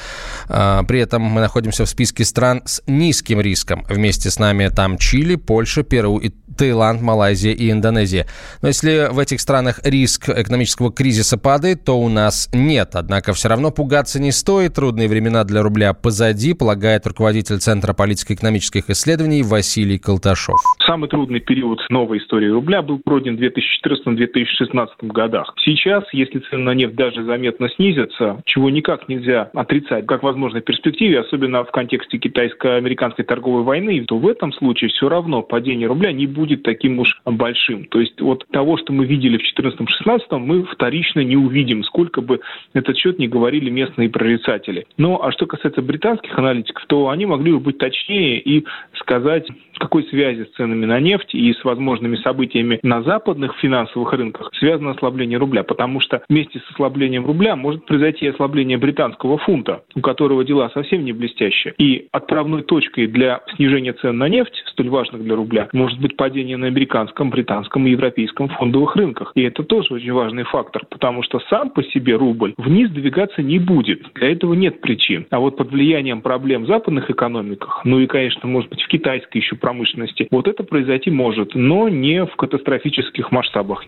А, 0.49 0.83
при 0.83 0.99
этом 0.99 1.21
мы 1.21 1.39
находимся 1.39 1.85
в 1.85 1.89
списке 1.89 2.25
стран 2.25 2.63
с 2.65 2.83
низким 2.85 3.39
риском. 3.39 3.85
Вместе 3.87 4.29
с 4.29 4.37
нами 4.37 4.67
там 4.67 4.97
Чили, 4.97 5.35
Польша, 5.35 5.83
Перу 5.83 6.17
и 6.17 6.31
Таиланд, 6.57 7.01
Малайзия 7.01 7.53
и 7.53 7.71
Индонезия. 7.71 8.27
Но 8.61 8.67
если 8.67 9.09
в 9.11 9.19
этих 9.19 9.41
странах 9.41 9.79
риск 9.83 10.29
экономического 10.29 10.91
кризиса 10.91 11.37
падает, 11.37 11.83
то 11.83 11.99
у 11.99 12.09
нас 12.09 12.49
нет. 12.53 12.95
Однако 12.95 13.33
все 13.33 13.49
равно 13.49 13.71
пугаться 13.71 14.19
не 14.19 14.31
стоит. 14.31 14.75
Трудные 14.75 15.07
времена 15.07 15.43
для 15.43 15.61
рубля 15.61 15.93
позади, 15.93 16.40
полагает 16.53 17.05
руководитель 17.07 17.57
Центра 17.59 17.93
политико-экономических 17.93 18.89
исследований 18.89 19.43
Василий 19.43 19.97
Колташов. 19.97 20.59
Самый 20.85 21.07
трудный 21.09 21.39
период 21.39 21.79
новой 21.89 22.17
истории 22.17 22.49
рубля 22.49 22.81
был 22.81 22.99
пройден 22.99 23.37
в 23.37 23.39
2014-2016 23.39 24.87
годах. 25.03 25.53
Сейчас, 25.63 26.03
если 26.11 26.39
цены 26.39 26.63
на 26.63 26.73
нефть 26.73 26.95
даже 26.95 27.23
заметно 27.23 27.69
снизятся, 27.69 28.41
чего 28.45 28.69
никак 28.69 29.07
нельзя 29.07 29.49
отрицать, 29.53 30.05
как 30.05 30.23
возможной 30.23 30.61
перспективе, 30.61 31.21
особенно 31.21 31.63
в 31.63 31.71
контексте 31.71 32.17
китайско-американской 32.17 33.23
торговой 33.23 33.63
войны, 33.63 34.03
то 34.05 34.17
в 34.17 34.27
этом 34.27 34.51
случае 34.53 34.89
все 34.89 35.07
равно 35.07 35.41
падение 35.41 35.87
рубля 35.87 36.11
не 36.11 36.27
будет 36.27 36.63
таким 36.63 36.99
уж 36.99 37.21
большим. 37.25 37.85
То 37.85 37.99
есть 37.99 38.19
вот 38.19 38.45
того, 38.51 38.77
что 38.77 38.91
мы 38.93 39.05
видели 39.05 39.37
в 39.37 39.59
2014-2016, 39.59 40.37
мы 40.37 40.63
вторично 40.63 41.21
не 41.21 41.37
увидим, 41.37 41.83
сколько 41.83 42.21
бы 42.21 42.41
этот 42.73 42.97
счет 42.97 43.19
не 43.19 43.27
говорили 43.27 43.69
местные 43.69 44.09
прорицатели. 44.09 44.85
Но 44.97 45.23
а 45.23 45.31
что 45.31 45.45
касается 45.45 45.81
британских 45.81 46.30
аналитиков, 46.37 46.85
то 46.87 47.09
они 47.09 47.25
могли 47.25 47.53
бы 47.53 47.59
быть 47.59 47.77
точнее 47.77 48.39
и 48.39 48.65
сказать, 48.99 49.47
в 49.73 49.79
какой 49.79 50.03
связи 50.05 50.43
с 50.43 50.55
ценами 50.55 50.85
на 50.85 50.99
нефть 50.99 51.33
и 51.33 51.51
с 51.53 51.63
возможными 51.63 52.15
событиями 52.17 52.79
на 52.83 53.01
западных 53.01 53.55
финансовых 53.57 54.13
рынках 54.13 54.51
связано 54.59 54.91
ослабление 54.91 55.39
рубля. 55.39 55.63
Потому 55.63 55.99
что 55.99 56.21
вместе 56.29 56.59
с 56.59 56.71
ослаблением 56.71 57.25
рубля 57.25 57.55
может 57.55 57.85
произойти 57.85 58.27
ослабление 58.27 58.77
британского 58.77 59.37
фунта, 59.37 59.83
у 59.95 60.01
которого 60.01 60.43
дела 60.43 60.69
совсем 60.73 61.03
не 61.03 61.13
блестящие. 61.13 61.73
И 61.77 62.07
отправной 62.11 62.63
точкой 62.63 63.07
для 63.07 63.41
снижения 63.55 63.93
цен 63.93 64.17
на 64.17 64.29
нефть, 64.29 64.63
столь 64.67 64.89
важных 64.89 65.23
для 65.23 65.35
рубля, 65.35 65.67
может 65.73 65.99
быть 65.99 66.15
падение 66.15 66.57
на 66.57 66.67
американском, 66.67 67.29
британском 67.29 67.87
и 67.87 67.91
европейском 67.91 68.49
фондовых 68.49 68.95
рынках. 68.95 69.31
И 69.35 69.41
это 69.41 69.63
тоже 69.63 69.95
очень 69.95 70.13
важный 70.13 70.43
фактор, 70.43 70.85
потому 70.89 71.23
что 71.23 71.39
сам 71.49 71.69
по 71.69 71.83
себе 71.83 72.15
рубль 72.15 72.53
вниз 72.57 72.89
двигаться 72.91 73.41
не 73.41 73.59
будет. 73.59 74.01
Для 74.15 74.31
этого 74.31 74.53
нет 74.53 74.81
причин. 74.81 75.25
А 75.31 75.39
вот 75.39 75.57
под 75.57 75.71
влиянием 75.71 76.20
проблем 76.21 76.63
в 76.63 76.67
западных 76.67 77.09
экономиках, 77.09 77.81
ну 77.83 77.99
и, 77.99 78.07
конечно, 78.07 78.47
может 78.47 78.69
быть, 78.69 78.81
в 78.81 78.87
китайской 78.87 79.37
еще 79.37 79.55
промышленности, 79.55 80.27
вот 80.31 80.47
это 80.47 80.63
произойти 80.63 81.11
может, 81.11 81.55
но 81.55 81.89
не 81.89 82.25
в 82.25 82.35
катастрофических 82.35 83.31
масштабах. 83.31 83.83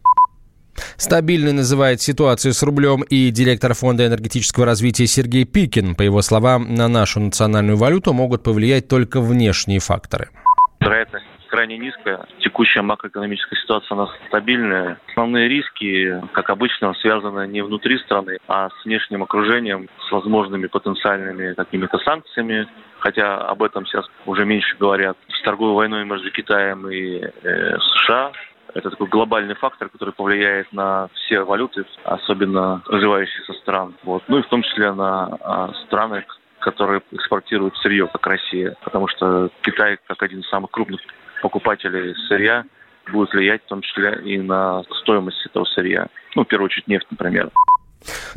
Стабильной 0.98 1.54
называет 1.54 2.02
ситуацию 2.02 2.54
с 2.54 2.64
рублем 2.64 3.04
и 3.04 3.30
директор 3.30 3.74
Фонда 3.74 4.08
энергетического 4.08 4.66
развития 4.66 5.06
Сергей 5.06 5.46
Пикин. 5.46 5.96
По 5.96 6.02
его 6.02 6.22
словам, 6.22 6.74
на 6.74 6.88
нашу 6.88 7.20
национальную 7.20 7.78
валюту 7.78 8.14
могут 8.14 8.44
повлиять 8.44 8.88
только 8.88 9.22
внешние 9.22 9.80
факторы. 9.80 10.30
Вероятность 10.80 11.26
крайне 11.54 11.78
низкая. 11.78 12.26
Текущая 12.40 12.82
макроэкономическая 12.82 13.60
ситуация 13.60 13.96
у 13.96 14.00
нас 14.00 14.10
стабильная. 14.28 14.98
Основные 15.10 15.48
риски, 15.48 16.20
как 16.32 16.50
обычно, 16.50 16.96
связаны 16.96 17.48
не 17.48 17.62
внутри 17.62 18.00
страны, 18.00 18.40
а 18.48 18.70
с 18.72 18.86
внешним 18.86 19.22
окружением, 19.22 19.88
с 20.08 20.12
возможными 20.12 20.66
потенциальными 20.66 21.54
какими-то 21.54 22.00
санкциями, 22.00 22.68
хотя 22.98 23.38
об 23.38 23.62
этом 23.62 23.86
сейчас 23.86 24.10
уже 24.26 24.46
меньше 24.46 24.76
говорят, 24.80 25.16
с 25.30 25.44
торговой 25.44 25.76
войной 25.76 26.06
между 26.06 26.32
Китаем 26.32 26.90
и 26.90 27.22
э, 27.22 27.78
США. 27.78 28.32
Это 28.74 28.90
такой 28.90 29.08
глобальный 29.08 29.54
фактор, 29.54 29.90
который 29.90 30.12
повлияет 30.12 30.74
на 30.74 31.08
все 31.14 31.44
валюты, 31.44 31.86
особенно 32.04 32.82
развивающихся 32.88 33.54
стран. 33.62 33.94
Вот. 34.02 34.24
Ну 34.28 34.40
и 34.40 34.42
в 34.42 34.48
том 34.48 34.64
числе 34.64 34.92
на 34.92 35.38
а, 35.40 35.72
страны, 35.86 36.26
которые 36.58 37.04
экспортируют 37.12 37.78
сырье, 37.78 38.08
как 38.08 38.26
Россия. 38.26 38.76
Потому 38.84 39.08
что 39.08 39.52
Китай, 39.62 40.00
как 40.08 40.24
один 40.24 40.40
из 40.40 40.50
самых 40.50 40.72
крупных 40.72 41.02
покупателей 41.44 42.16
сырья 42.28 42.64
будет 43.12 43.34
влиять 43.34 43.62
в 43.66 43.68
том 43.68 43.82
числе 43.82 44.22
и 44.24 44.40
на 44.40 44.84
стоимость 45.02 45.46
этого 45.46 45.66
сырья. 45.66 46.08
Ну, 46.36 46.46
в 46.46 46.48
первую 46.48 46.68
очередь 46.68 46.88
нефть, 46.88 47.08
например. 47.12 47.52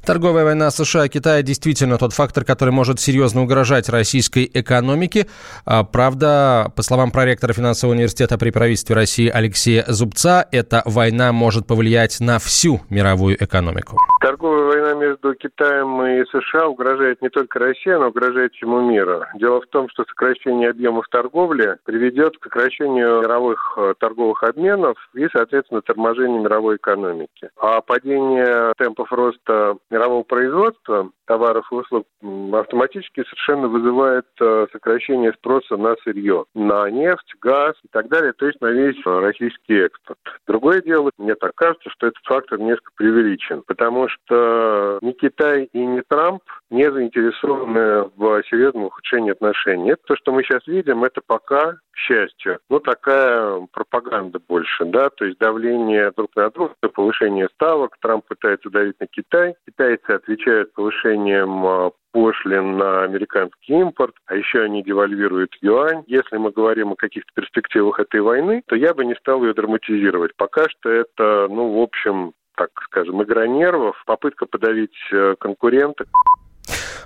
Торговая 0.04 0.44
война 0.44 0.70
США 0.70 1.06
и 1.06 1.08
Китая 1.08 1.42
действительно 1.42 1.98
тот 1.98 2.12
фактор, 2.12 2.44
который 2.44 2.70
может 2.70 3.00
серьезно 3.00 3.42
угрожать 3.42 3.88
российской 3.88 4.48
экономике. 4.52 5.26
А, 5.64 5.82
правда, 5.84 6.72
по 6.76 6.82
словам 6.82 7.10
проректора 7.10 7.52
финансового 7.52 7.94
университета 7.94 8.38
при 8.38 8.50
правительстве 8.50 8.94
России 8.94 9.28
Алексея 9.28 9.84
Зубца, 9.88 10.46
эта 10.52 10.82
война 10.84 11.32
может 11.32 11.66
повлиять 11.66 12.20
на 12.20 12.38
всю 12.38 12.82
мировую 12.90 13.42
экономику. 13.42 13.96
Торговая 14.20 14.65
война 14.86 15.06
между 15.06 15.34
Китаем 15.34 16.02
и 16.02 16.24
США 16.26 16.68
угрожает 16.68 17.22
не 17.22 17.28
только 17.28 17.58
России, 17.58 17.90
но 17.90 18.08
угрожает 18.08 18.52
всему 18.54 18.80
миру. 18.80 19.24
Дело 19.34 19.60
в 19.60 19.66
том, 19.66 19.88
что 19.88 20.04
сокращение 20.04 20.70
объемов 20.70 21.06
торговли 21.08 21.76
приведет 21.84 22.36
к 22.38 22.44
сокращению 22.44 23.22
мировых 23.22 23.74
э, 23.76 23.94
торговых 23.98 24.42
обменов 24.42 24.96
и, 25.14 25.26
соответственно, 25.32 25.82
торможению 25.82 26.42
мировой 26.42 26.76
экономики. 26.76 27.50
А 27.56 27.80
падение 27.80 28.72
темпов 28.76 29.12
роста 29.12 29.76
мирового 29.90 30.22
производства 30.22 31.10
товаров 31.26 31.66
и 31.70 31.74
услуг 31.74 32.06
автоматически 32.52 33.24
совершенно 33.24 33.68
вызывает 33.68 34.26
э, 34.40 34.66
сокращение 34.72 35.32
спроса 35.32 35.76
на 35.76 35.96
сырье, 36.04 36.44
на 36.54 36.88
нефть, 36.90 37.34
газ 37.40 37.74
и 37.84 37.88
так 37.90 38.08
далее, 38.08 38.32
то 38.32 38.46
есть 38.46 38.60
на 38.60 38.68
весь 38.68 38.96
российский 39.04 39.74
экспорт. 39.74 40.18
Другое 40.46 40.80
дело, 40.82 41.10
мне 41.18 41.34
так 41.34 41.54
кажется, 41.54 41.90
что 41.90 42.06
этот 42.06 42.22
фактор 42.24 42.58
несколько 42.58 42.92
преувеличен, 42.96 43.62
потому 43.66 44.08
что 44.08 44.75
ни 45.02 45.12
Китай 45.12 45.68
и 45.72 45.78
ни 45.78 46.02
Трамп 46.06 46.42
не 46.70 46.90
заинтересованы 46.90 48.10
в 48.16 48.42
серьезном 48.50 48.84
ухудшении 48.84 49.32
отношений. 49.32 49.92
Это 49.92 50.02
то, 50.06 50.16
что 50.16 50.32
мы 50.32 50.42
сейчас 50.42 50.66
видим, 50.66 51.04
это 51.04 51.20
пока, 51.24 51.72
к 51.72 51.96
счастью, 51.96 52.58
ну 52.68 52.80
такая 52.80 53.66
пропаганда 53.72 54.40
больше, 54.46 54.84
да, 54.84 55.10
то 55.10 55.24
есть 55.24 55.38
давление 55.38 56.12
друг 56.16 56.34
на 56.36 56.50
друга, 56.50 56.74
повышение 56.92 57.48
ставок, 57.54 57.96
Трамп 58.00 58.26
пытается 58.26 58.70
давить 58.70 58.98
на 59.00 59.06
Китай, 59.06 59.54
китайцы 59.66 60.10
отвечают 60.10 60.72
повышением 60.72 61.66
а, 61.66 61.90
пошлин 62.16 62.78
на 62.78 63.02
американский 63.02 63.74
импорт, 63.74 64.14
а 64.24 64.34
еще 64.34 64.62
они 64.62 64.82
девальвируют 64.82 65.54
юань. 65.60 66.02
Если 66.06 66.38
мы 66.38 66.50
говорим 66.50 66.92
о 66.92 66.96
каких-то 66.96 67.30
перспективах 67.34 68.00
этой 68.00 68.22
войны, 68.22 68.62
то 68.68 68.74
я 68.74 68.94
бы 68.94 69.04
не 69.04 69.14
стал 69.16 69.44
ее 69.44 69.52
драматизировать. 69.52 70.34
Пока 70.36 70.66
что 70.70 70.88
это, 70.88 71.46
ну, 71.50 71.78
в 71.78 71.82
общем, 71.82 72.32
так 72.56 72.70
скажем, 72.84 73.22
игра 73.22 73.46
нервов, 73.46 73.96
попытка 74.06 74.46
подавить 74.46 74.96
э, 75.12 75.34
конкурента. 75.38 76.04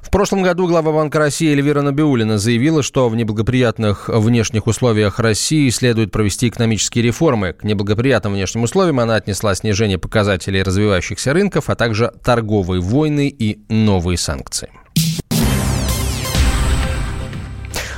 В 0.00 0.10
прошлом 0.10 0.42
году 0.42 0.66
глава 0.66 0.92
Банка 0.92 1.18
России 1.18 1.52
Эльвира 1.52 1.82
Набиулина 1.82 2.38
заявила, 2.38 2.82
что 2.82 3.08
в 3.08 3.14
неблагоприятных 3.14 4.08
внешних 4.08 4.66
условиях 4.66 5.20
России 5.20 5.68
следует 5.68 6.10
провести 6.10 6.48
экономические 6.48 7.04
реформы. 7.04 7.52
К 7.52 7.62
неблагоприятным 7.62 8.32
внешним 8.32 8.64
условиям 8.64 8.98
она 8.98 9.16
отнесла 9.16 9.54
снижение 9.54 9.98
показателей 9.98 10.62
развивающихся 10.62 11.32
рынков, 11.32 11.70
а 11.70 11.76
также 11.76 12.10
торговые 12.24 12.80
войны 12.80 13.28
и 13.28 13.60
новые 13.68 14.16
санкции. 14.18 14.70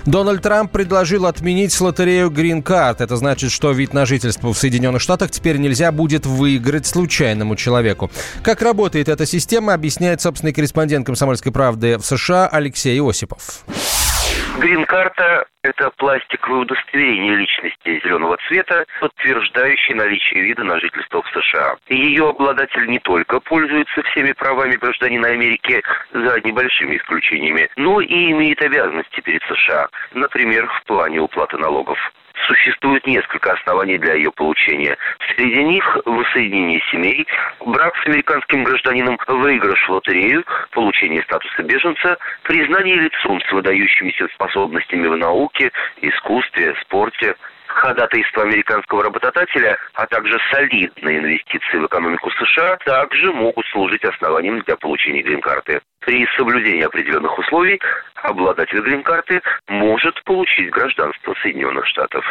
Дональд 0.07 0.43
Трамп 0.43 0.71
предложил 0.71 1.27
отменить 1.27 1.79
лотерею 1.81 2.31
Green 2.31 2.63
Card. 2.63 2.97
Это 2.99 3.17
значит, 3.17 3.53
что 3.53 3.71
вид 3.71 3.95
на 3.95 4.05
жительство 4.05 4.53
в 4.53 4.59
Соединенных 4.59 5.01
Штатах 5.01 5.31
теперь 5.31 5.59
нельзя 5.59 5.93
будет 5.93 6.27
выиграть 6.27 6.87
случайному 6.87 7.55
человеку. 7.57 8.11
Как 8.43 8.63
работает 8.63 9.09
эта 9.09 9.27
система, 9.27 9.75
объясняет 9.75 10.21
собственный 10.21 10.53
корреспондент 10.53 11.07
«Комсомольской 11.07 11.53
правды» 11.53 11.99
в 11.99 12.05
США 12.05 12.49
Алексей 12.49 13.01
Осипов. 13.01 13.65
Грин-карта– 14.55 15.47
это 15.63 15.91
пластиковое 15.97 16.61
удостоверение 16.61 17.37
личности 17.37 18.01
зеленого 18.05 18.37
цвета, 18.47 18.85
подтверждающее 19.01 19.97
наличие 19.97 20.43
вида 20.43 20.63
на 20.63 20.79
жительство 20.79 21.23
в 21.23 21.29
США. 21.29 21.77
Ее 21.89 22.29
обладатель 22.29 22.87
не 22.87 22.99
только 22.99 23.41
пользуется 23.41 24.03
всеми 24.03 24.33
правами 24.33 24.77
гражданина 24.77 25.29
Америки, 25.29 25.83
за 26.13 26.41
небольшими 26.41 26.97
исключениями, 26.99 27.71
но 27.77 28.01
и 28.03 28.33
имеет 28.33 28.61
обязанности 28.61 29.21
перед 29.21 29.43
США, 29.45 29.89
например, 30.13 30.67
в 30.67 30.85
плане 30.85 31.21
уплаты 31.21 31.57
налогов. 31.57 31.99
Существует 32.47 33.07
несколько 33.07 33.53
оснований 33.53 33.99
для 33.99 34.15
ее 34.15 34.33
получения. 34.33 34.97
Среди 35.35 35.63
них 35.63 35.99
воссоединение 36.05 36.81
семей, 36.91 37.27
брак 37.65 37.97
с 37.97 38.07
американским 38.07 38.65
гражданином, 38.65 39.19
выигрыш 39.27 39.87
в 39.87 39.93
лотерею, 39.93 40.45
получение 40.71 41.23
статуса 41.23 41.63
беженца, 41.63 42.17
признание 42.43 42.97
лицом 42.97 43.41
с 43.41 43.53
выдающимися 43.53 44.29
способностями 44.35 45.07
в 45.07 45.17
науке, 45.17 45.71
искусстве, 46.01 46.75
спорте, 46.83 47.35
ходатайство 47.75 48.43
американского 48.43 49.05
работодателя, 49.05 49.79
а 49.95 50.07
также 50.07 50.39
солидные 50.51 51.19
инвестиции 51.19 51.79
в 51.79 51.87
экономику 51.87 52.31
США 52.31 52.77
также 52.85 53.33
могут 53.33 53.67
служить 53.67 54.05
основанием 54.05 54.61
для 54.61 54.77
получения 54.77 55.23
грин-карты. 55.23 55.81
При 56.01 56.27
соблюдении 56.37 56.83
определенных 56.83 57.39
условий 57.39 57.81
обладатель 58.23 58.81
грин-карты 58.81 59.41
может 59.69 60.23
получить 60.25 60.71
гражданство 60.71 61.35
Соединенных 61.43 61.87
Штатов. 61.87 62.25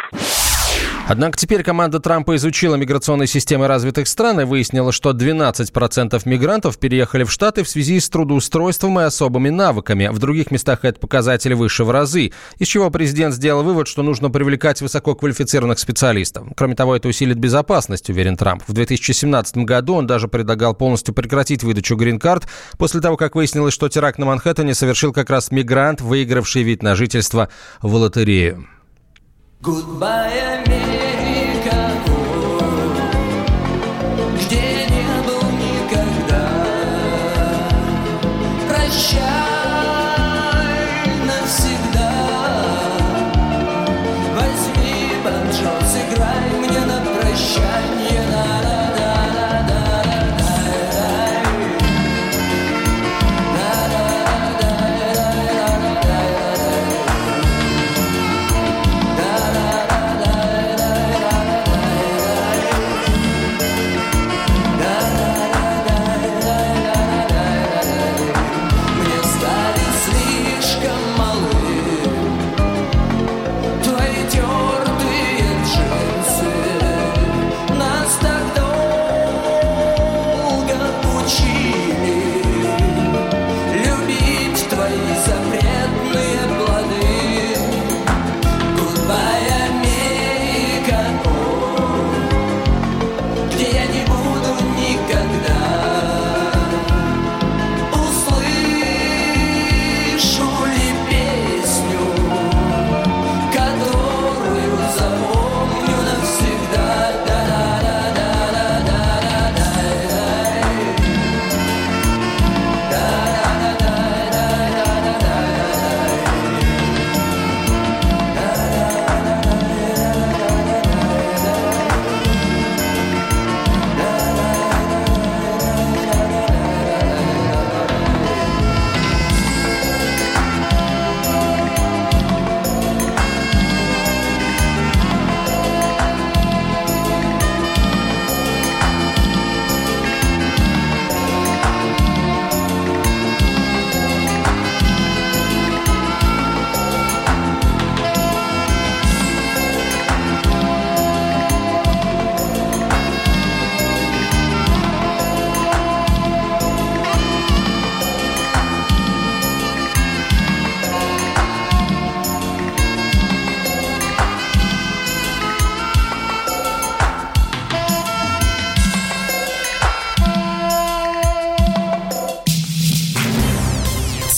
Однако 1.08 1.36
теперь 1.36 1.62
команда 1.62 2.00
Трампа 2.00 2.36
изучила 2.36 2.76
миграционные 2.76 3.26
системы 3.26 3.66
развитых 3.66 4.08
стран 4.08 4.40
и 4.40 4.44
выяснила, 4.44 4.92
что 4.92 5.10
12% 5.10 6.20
мигрантов 6.24 6.78
переехали 6.78 7.24
в 7.24 7.32
Штаты 7.32 7.64
в 7.64 7.68
связи 7.68 8.00
с 8.00 8.08
трудоустройством 8.08 9.00
и 9.00 9.02
особыми 9.02 9.50
навыками. 9.50 10.08
В 10.08 10.18
других 10.18 10.50
местах 10.50 10.84
этот 10.84 11.00
показатель 11.00 11.54
выше 11.54 11.84
в 11.84 11.90
разы, 11.90 12.32
из 12.58 12.68
чего 12.68 12.90
президент 12.90 13.34
сделал 13.34 13.62
вывод, 13.62 13.88
что 13.88 14.02
нужно 14.02 14.30
привлекать 14.30 14.80
высококвалифицированных 14.80 15.78
специалистов. 15.78 16.48
Кроме 16.56 16.76
того, 16.76 16.96
это 16.96 17.08
усилит 17.08 17.38
безопасность, 17.38 18.08
уверен 18.08 18.36
Трамп. 18.36 18.62
В 18.66 18.72
2017 18.72 19.58
году 19.58 19.94
он 19.94 20.06
даже 20.06 20.28
предлагал 20.28 20.74
полностью 20.74 21.14
прекратить 21.14 21.62
выдачу 21.64 21.96
грин-карт 21.96 22.46
после 22.78 23.00
того, 23.00 23.16
как 23.16 23.34
выяснилось, 23.34 23.74
что 23.74 23.88
теракт 23.88 24.18
на 24.18 24.26
Манхэттене 24.26 24.74
совершил 24.74 25.12
как 25.12 25.30
раз 25.30 25.50
мигрант, 25.50 26.00
выигравший 26.00 26.62
вид 26.62 26.82
на 26.82 26.94
жительство 26.94 27.48
в 27.80 27.94
лотерею. 27.94 28.66
Goodbye, 29.62 30.66
Emil. 30.66 31.11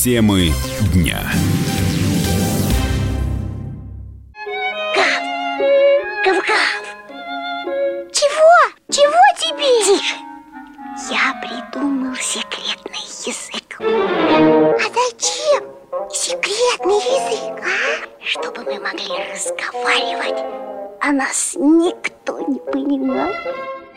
Темы 0.04 0.52
дня. 0.92 1.32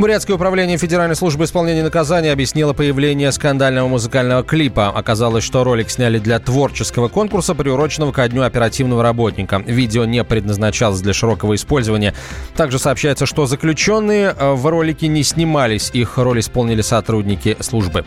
Бурятское 0.00 0.34
управление 0.34 0.78
Федеральной 0.78 1.14
службы 1.14 1.44
исполнения 1.44 1.82
наказания 1.82 2.32
объяснило 2.32 2.72
появление 2.72 3.30
скандального 3.32 3.86
музыкального 3.86 4.42
клипа. 4.42 4.88
Оказалось, 4.88 5.44
что 5.44 5.62
ролик 5.62 5.90
сняли 5.90 6.18
для 6.18 6.38
творческого 6.38 7.08
конкурса, 7.08 7.54
приуроченного 7.54 8.10
ко 8.10 8.26
дню 8.26 8.40
оперативного 8.40 9.02
работника. 9.02 9.58
Видео 9.58 10.06
не 10.06 10.24
предназначалось 10.24 11.02
для 11.02 11.12
широкого 11.12 11.54
использования. 11.54 12.14
Также 12.56 12.78
сообщается, 12.78 13.26
что 13.26 13.44
заключенные 13.44 14.34
э, 14.34 14.52
в 14.52 14.66
ролике 14.68 15.06
не 15.06 15.22
снимались. 15.22 15.90
Их 15.92 16.16
роль 16.16 16.40
исполнили 16.40 16.80
сотрудники 16.80 17.58
службы. 17.60 18.06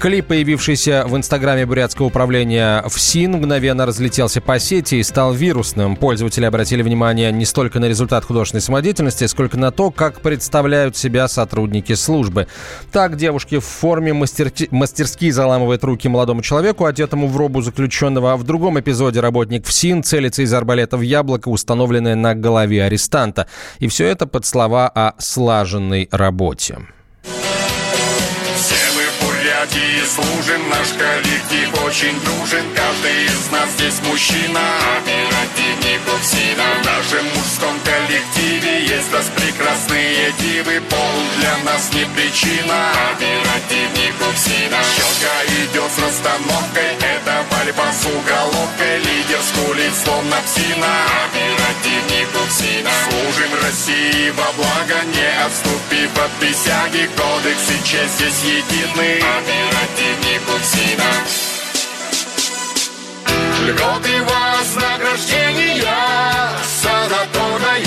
Клип, 0.00 0.26
появившийся 0.26 1.04
в 1.06 1.16
инстаграме 1.16 1.64
Бурятского 1.64 2.06
управления 2.06 2.82
ФСИН, 2.88 3.34
мгновенно 3.34 3.86
разлетелся 3.86 4.40
по 4.40 4.58
сети 4.58 4.96
и 4.96 5.04
стал 5.04 5.32
вирусным. 5.32 5.94
Пользователи 5.94 6.44
обратили 6.44 6.82
внимание 6.82 7.30
не 7.30 7.44
столько 7.44 7.78
на 7.78 7.84
результат 7.84 8.24
художественной 8.24 8.62
самодеятельности, 8.62 9.28
сколько 9.28 9.56
на 9.56 9.70
то, 9.70 9.92
как 9.92 10.22
представляют 10.22 10.96
себя 10.96 11.19
себя 11.20 11.28
сотрудники 11.28 11.94
службы. 11.94 12.46
Так 12.92 13.16
девушки 13.16 13.58
в 13.58 13.64
форме 13.64 14.12
мастерки, 14.12 14.68
мастерски 14.70 15.30
заламывают 15.30 15.84
руки 15.84 16.08
молодому 16.08 16.42
человеку, 16.42 16.84
одетому 16.84 17.28
в 17.28 17.36
робу 17.36 17.62
заключенного. 17.62 18.32
А 18.32 18.36
в 18.36 18.44
другом 18.44 18.78
эпизоде 18.80 19.20
работник 19.20 19.66
ФСИН 19.66 20.02
целится 20.02 20.42
из 20.42 20.52
арбалета 20.52 20.96
в 20.96 21.02
яблоко, 21.02 21.48
установленное 21.48 22.14
на 22.14 22.34
голове 22.34 22.84
арестанта. 22.84 23.46
И 23.80 23.88
все 23.88 24.06
это 24.06 24.26
под 24.26 24.46
слова 24.46 24.88
о 24.88 25.14
слаженной 25.18 26.08
работе. 26.10 26.78
Бурятии 29.60 30.02
служим, 30.06 30.68
наш 30.70 30.88
коллектив 30.88 31.84
очень 31.84 32.18
дружен. 32.20 32.64
Каждый 32.74 33.24
из 33.26 33.50
нас 33.50 33.68
здесь 33.76 34.00
мужчина, 34.08 34.60
оперативник 34.96 36.00
ФСИНа. 36.20 36.64
В 36.80 36.86
нашем 36.86 37.26
мужском 37.36 37.76
коллективе 37.84 38.84
есть 38.84 39.12
распрекрасные 39.12 40.32
дивы. 40.40 40.80
Пол 40.88 41.16
для 41.36 41.56
нас 41.70 41.92
не 41.92 42.06
причина. 42.16 42.92
Оперативник 43.12 44.14
УФСИНа 44.30 44.80
Щелка 44.96 45.36
идет 45.60 45.92
с 45.92 45.98
расстановкой. 45.98 46.96
Это 47.00 47.44
борьба 47.50 47.92
с 47.92 48.06
уголовкой. 48.06 48.98
Лидер 48.98 49.40
скулит 49.42 49.92
словно 50.04 50.36
псина. 50.46 50.92
Оперативник 51.28 52.28
УФСИНа 52.44 52.90
Служим 53.04 53.52
России 53.62 54.30
во 54.30 54.52
благо. 54.56 55.04
Не 55.04 55.44
отступив 55.44 56.16
от 56.16 56.30
присяги. 56.40 57.10
Кодекс 57.16 57.68
и 57.68 57.84
честь 57.84 58.14
здесь 58.16 58.42
едины 58.44 59.20
Оперативник 59.50 60.42
УФСИНа 60.48 61.12
Льготы 63.66 64.22
вознаграждения 64.22 65.84
санаторное 66.80 67.78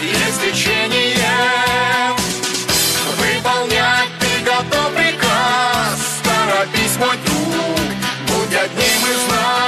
есть 0.00 0.42
лечение. 0.44 2.14
Выполнять 3.16 4.08
ты 4.20 4.44
готов 4.44 4.94
приказ, 4.94 5.98
торопись, 6.22 6.96
мой 6.98 7.16
друг, 7.26 7.80
будь 8.28 8.54
одним 8.54 9.02
из 9.10 9.30
нас. 9.30 9.67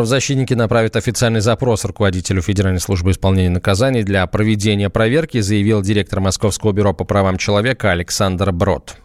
Правозащитники 0.00 0.54
направят 0.54 0.96
официальный 0.96 1.40
запрос 1.40 1.84
руководителю 1.84 2.40
Федеральной 2.40 2.80
службы 2.80 3.10
исполнения 3.10 3.50
наказаний 3.50 4.02
для 4.02 4.26
проведения 4.26 4.88
проверки, 4.88 5.40
заявил 5.40 5.82
директор 5.82 6.20
Московского 6.20 6.72
бюро 6.72 6.94
по 6.94 7.04
правам 7.04 7.36
человека 7.36 7.90
Александр 7.90 8.50
Брод 8.50 8.96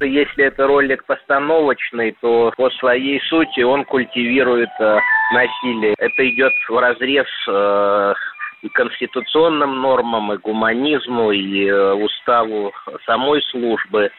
если 0.00 0.44
это 0.44 0.66
ролик 0.66 1.04
постановочный, 1.06 2.16
то 2.20 2.52
по 2.56 2.70
своей 2.70 3.20
сути 3.28 3.60
он 3.60 3.84
культивирует 3.84 4.70
э, 4.78 4.98
насилие. 5.34 5.94
Это 5.98 6.28
идет 6.28 6.52
в 6.68 6.78
разрез 6.78 7.26
э, 7.48 8.14
и 8.62 8.68
конституционным 8.68 9.80
нормам, 9.80 10.32
и 10.32 10.38
гуманизму, 10.38 11.32
и 11.32 11.66
э, 11.66 11.92
уставу 11.94 12.72
самой 13.06 13.42
службы. 13.50 14.10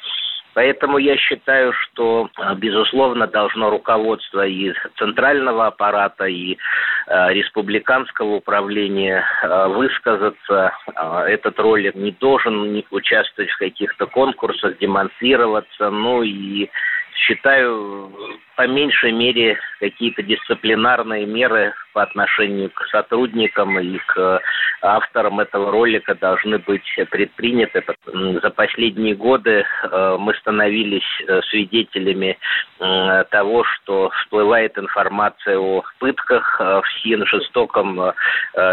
Поэтому 0.53 0.97
я 0.97 1.15
считаю, 1.17 1.73
что, 1.73 2.29
э, 2.37 2.55
безусловно, 2.55 3.27
должно 3.27 3.69
руководство 3.69 4.45
и 4.45 4.73
центрального 4.97 5.67
аппарата, 5.67 6.25
и 6.25 6.57
э, 7.07 7.33
республиканского 7.33 8.35
управления 8.35 9.23
э, 9.43 9.67
высказаться. 9.67 10.73
Э, 10.95 11.25
этот 11.27 11.59
ролик 11.59 11.95
не 11.95 12.11
должен 12.11 12.83
участвовать 12.91 13.51
в 13.51 13.57
каких-то 13.57 14.07
конкурсах, 14.07 14.77
демонстрироваться. 14.79 15.89
Ну 15.89 16.23
и 16.23 16.69
считаю, 17.19 18.11
по 18.55 18.67
меньшей 18.67 19.11
мере, 19.11 19.57
какие-то 19.79 20.23
дисциплинарные 20.23 21.25
меры 21.25 21.73
по 21.93 22.03
отношению 22.03 22.69
к 22.69 22.85
сотрудникам 22.87 23.79
и 23.79 23.97
к 23.97 24.41
авторам 24.81 25.39
этого 25.39 25.71
ролика 25.71 26.15
должны 26.15 26.59
быть 26.59 26.87
предприняты. 27.09 27.83
За 28.41 28.49
последние 28.49 29.15
годы 29.15 29.65
э, 29.83 30.17
мы 30.19 30.33
становились 30.35 31.03
э, 31.27 31.41
свидетелями 31.49 32.37
э, 32.79 33.23
того, 33.29 33.63
что 33.63 34.09
всплывает 34.09 34.77
информация 34.77 35.57
о 35.57 35.83
пытках 35.99 36.59
в 36.59 36.83
СИН, 37.01 37.25
жестоком, 37.25 38.13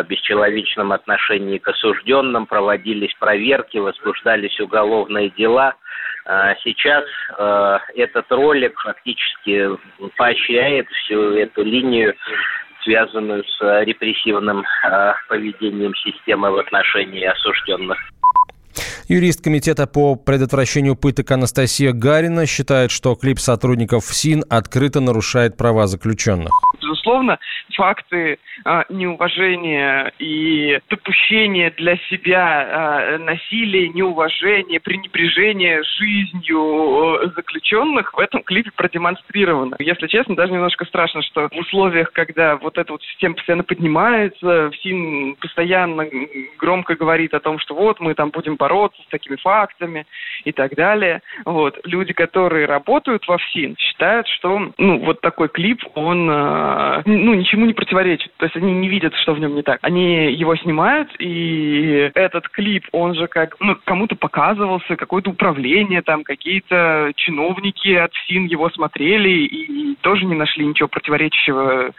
бесчеловечном 0.08 0.92
отношении 0.92 1.58
к 1.58 1.68
осужденным, 1.68 2.46
проводились 2.46 3.14
проверки, 3.18 3.78
возбуждались 3.78 4.58
уголовные 4.60 5.30
дела– 5.30 5.74
Сейчас 6.64 7.04
этот 7.94 8.30
ролик 8.30 8.78
фактически 8.80 9.68
поощряет 10.16 10.88
всю 10.88 11.34
эту 11.34 11.62
линию 11.62 12.14
связанную 12.86 13.44
с 13.44 13.62
э, 13.62 13.84
репрессивным 13.84 14.60
э, 14.60 15.12
поведением 15.28 15.92
системы 15.96 16.50
в 16.52 16.58
отношении 16.58 17.24
осужденных. 17.24 17.98
Юрист 19.08 19.42
Комитета 19.42 19.86
по 19.86 20.16
предотвращению 20.16 20.96
пыток 20.96 21.30
Анастасия 21.30 21.92
Гарина 21.92 22.46
считает, 22.46 22.90
что 22.90 23.14
клип 23.14 23.38
сотрудников 23.38 24.04
ФСИН 24.04 24.44
открыто 24.48 25.00
нарушает 25.00 25.56
права 25.56 25.86
заключенных. 25.86 26.50
Безусловно, 26.86 27.38
факты 27.74 28.38
а, 28.64 28.84
неуважения 28.88 30.12
и 30.20 30.78
допущения 30.88 31.72
для 31.76 31.96
себя 32.08 32.44
а, 32.46 33.18
насилия, 33.18 33.88
неуважения, 33.88 34.78
пренебрежения 34.78 35.82
жизнью 35.82 37.18
э, 37.22 37.30
заключенных 37.34 38.14
в 38.14 38.20
этом 38.20 38.42
клипе 38.44 38.70
продемонстрировано. 38.74 39.76
Если 39.80 40.06
честно, 40.06 40.36
даже 40.36 40.52
немножко 40.52 40.84
страшно, 40.84 41.22
что 41.22 41.48
в 41.48 41.58
условиях, 41.58 42.12
когда 42.12 42.56
вот 42.56 42.78
эта 42.78 42.92
вот 42.92 43.02
система 43.02 43.34
постоянно 43.34 43.64
поднимается, 43.64 44.70
ФСИН 44.70 45.36
постоянно 45.40 46.06
громко 46.58 46.94
говорит 46.94 47.34
о 47.34 47.40
том, 47.40 47.58
что 47.58 47.74
вот 47.74 47.98
мы 47.98 48.14
там 48.14 48.30
будем 48.30 48.54
бороться 48.54 49.02
с 49.02 49.08
такими 49.08 49.36
фактами 49.36 50.06
и 50.44 50.52
так 50.52 50.74
далее. 50.76 51.20
Вот. 51.44 51.80
Люди, 51.84 52.12
которые 52.12 52.66
работают 52.66 53.26
во 53.26 53.38
ФСИН, 53.38 53.76
считают, 53.76 54.28
что 54.28 54.70
ну, 54.78 54.98
вот 55.04 55.20
такой 55.20 55.48
клип, 55.48 55.82
он 55.94 56.30
э, 56.30 56.75
ну, 57.06 57.34
ничему 57.34 57.66
не 57.66 57.72
противоречит. 57.72 58.32
То 58.36 58.46
есть 58.46 58.56
они 58.56 58.72
не 58.72 58.88
видят, 58.88 59.14
что 59.22 59.34
в 59.34 59.38
нем 59.38 59.54
не 59.54 59.62
так. 59.62 59.78
Они 59.82 60.32
его 60.32 60.56
снимают, 60.56 61.08
и 61.18 62.10
этот 62.14 62.48
клип, 62.48 62.84
он 62.92 63.14
же 63.14 63.28
как 63.28 63.56
ну, 63.60 63.76
кому-то 63.84 64.16
показывался, 64.16 64.96
какое-то 64.96 65.30
управление, 65.30 66.02
там 66.02 66.24
какие-то 66.24 67.12
чиновники 67.16 67.94
от 67.94 68.12
ФСИН 68.12 68.46
его 68.46 68.68
смотрели 68.70 69.46
и 69.46 69.96
тоже 70.02 70.26
не 70.26 70.34
нашли 70.34 70.66
ничего 70.66 70.88
противоречащего 70.88 71.92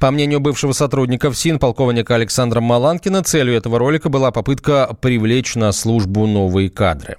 по 0.00 0.10
мнению 0.10 0.40
бывшего 0.40 0.72
сотрудника 0.72 1.30
ФСИН, 1.30 1.58
полковника 1.58 2.14
Александра 2.14 2.60
Маланкина, 2.60 3.22
целью 3.22 3.54
этого 3.54 3.78
ролика 3.78 4.08
была 4.08 4.30
попытка 4.30 4.96
привлечь 5.02 5.56
на 5.56 5.72
службу 5.72 6.26
новые 6.26 6.70
кадры. 6.70 7.18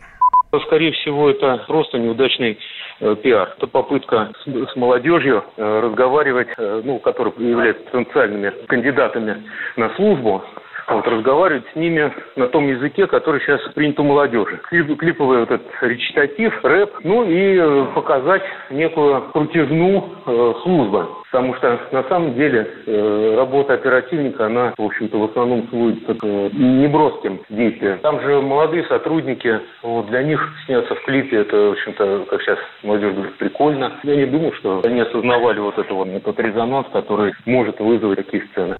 Скорее 0.66 0.92
всего, 0.92 1.30
это 1.30 1.64
просто 1.66 1.98
неудачный 1.98 2.60
э, 3.00 3.16
пиар. 3.24 3.54
Это 3.58 3.68
попытка 3.68 4.32
с, 4.44 4.72
с 4.72 4.76
молодежью 4.76 5.46
э, 5.56 5.80
разговаривать, 5.80 6.50
э, 6.58 6.82
ну, 6.84 7.00
которые 7.00 7.34
являются 7.38 7.84
потенциальными 7.86 8.52
кандидатами 8.68 9.44
на 9.78 9.90
службу, 9.96 10.44
вот, 10.90 11.08
разговаривать 11.08 11.64
с 11.72 11.76
ними 11.76 12.14
на 12.36 12.48
том 12.50 12.68
языке, 12.68 13.08
который 13.08 13.40
сейчас 13.42 13.62
принят 13.74 13.98
у 14.00 14.04
молодежи. 14.04 14.60
Клип, 14.70 14.98
клиповый 15.00 15.40
вот 15.40 15.52
этот 15.52 15.68
речитатив, 15.82 16.54
рэп, 16.64 17.00
ну 17.04 17.24
и 17.24 17.58
э, 17.58 17.86
показать 17.96 18.44
некую 18.72 19.22
крутизну 19.32 20.10
э, 20.26 20.54
службы. 20.64 21.21
Потому 21.32 21.56
что 21.56 21.80
на 21.92 22.04
самом 22.10 22.36
деле 22.36 22.68
э, 22.86 23.36
работа 23.38 23.76
оперативника, 23.76 24.48
она, 24.48 24.74
в 24.78 24.84
общем-то, 24.84 25.18
в 25.18 25.24
основном 25.30 25.66
сводится 25.70 26.14
к 26.14 26.24
э, 26.24 26.50
неброским 26.52 27.40
действиям. 27.50 28.00
Там 28.00 28.20
же 28.22 28.42
молодые 28.42 28.86
сотрудники, 28.88 29.62
вот, 29.82 30.08
для 30.08 30.24
них 30.24 30.42
сняться 30.66 30.94
в 30.94 31.02
клипе, 31.04 31.38
это, 31.38 31.56
в 31.56 31.72
общем-то, 31.72 32.26
как 32.30 32.42
сейчас 32.42 32.60
молодежь 32.84 33.14
говорит, 33.14 33.38
прикольно. 33.38 33.94
Я 34.04 34.16
не 34.18 34.26
думаю, 34.26 34.52
что 34.56 34.82
они 34.84 35.00
осознавали 35.00 35.60
вот 35.60 35.78
это 35.78 35.94
вот, 35.94 36.10
этот 36.10 36.38
резонанс, 36.38 36.88
который 36.92 37.32
может 37.46 37.80
вызвать 37.80 38.18
такие 38.18 38.44
сцены. 38.52 38.78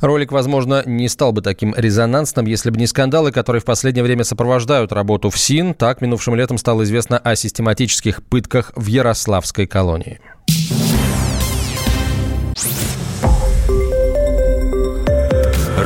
Ролик, 0.00 0.32
возможно, 0.32 0.82
не 0.86 1.08
стал 1.08 1.32
бы 1.32 1.42
таким 1.42 1.74
резонансным, 1.76 2.46
если 2.46 2.70
бы 2.70 2.78
не 2.78 2.86
скандалы, 2.86 3.30
которые 3.30 3.60
в 3.60 3.66
последнее 3.66 4.04
время 4.04 4.24
сопровождают 4.24 4.92
работу 4.92 5.28
в 5.28 5.36
СИН. 5.36 5.74
Так, 5.74 6.00
минувшим 6.00 6.34
летом 6.34 6.56
стало 6.56 6.82
известно 6.84 7.18
о 7.18 7.36
систематических 7.36 8.22
пытках 8.28 8.72
в 8.74 8.86
Ярославской 8.86 9.66
колонии. 9.66 10.20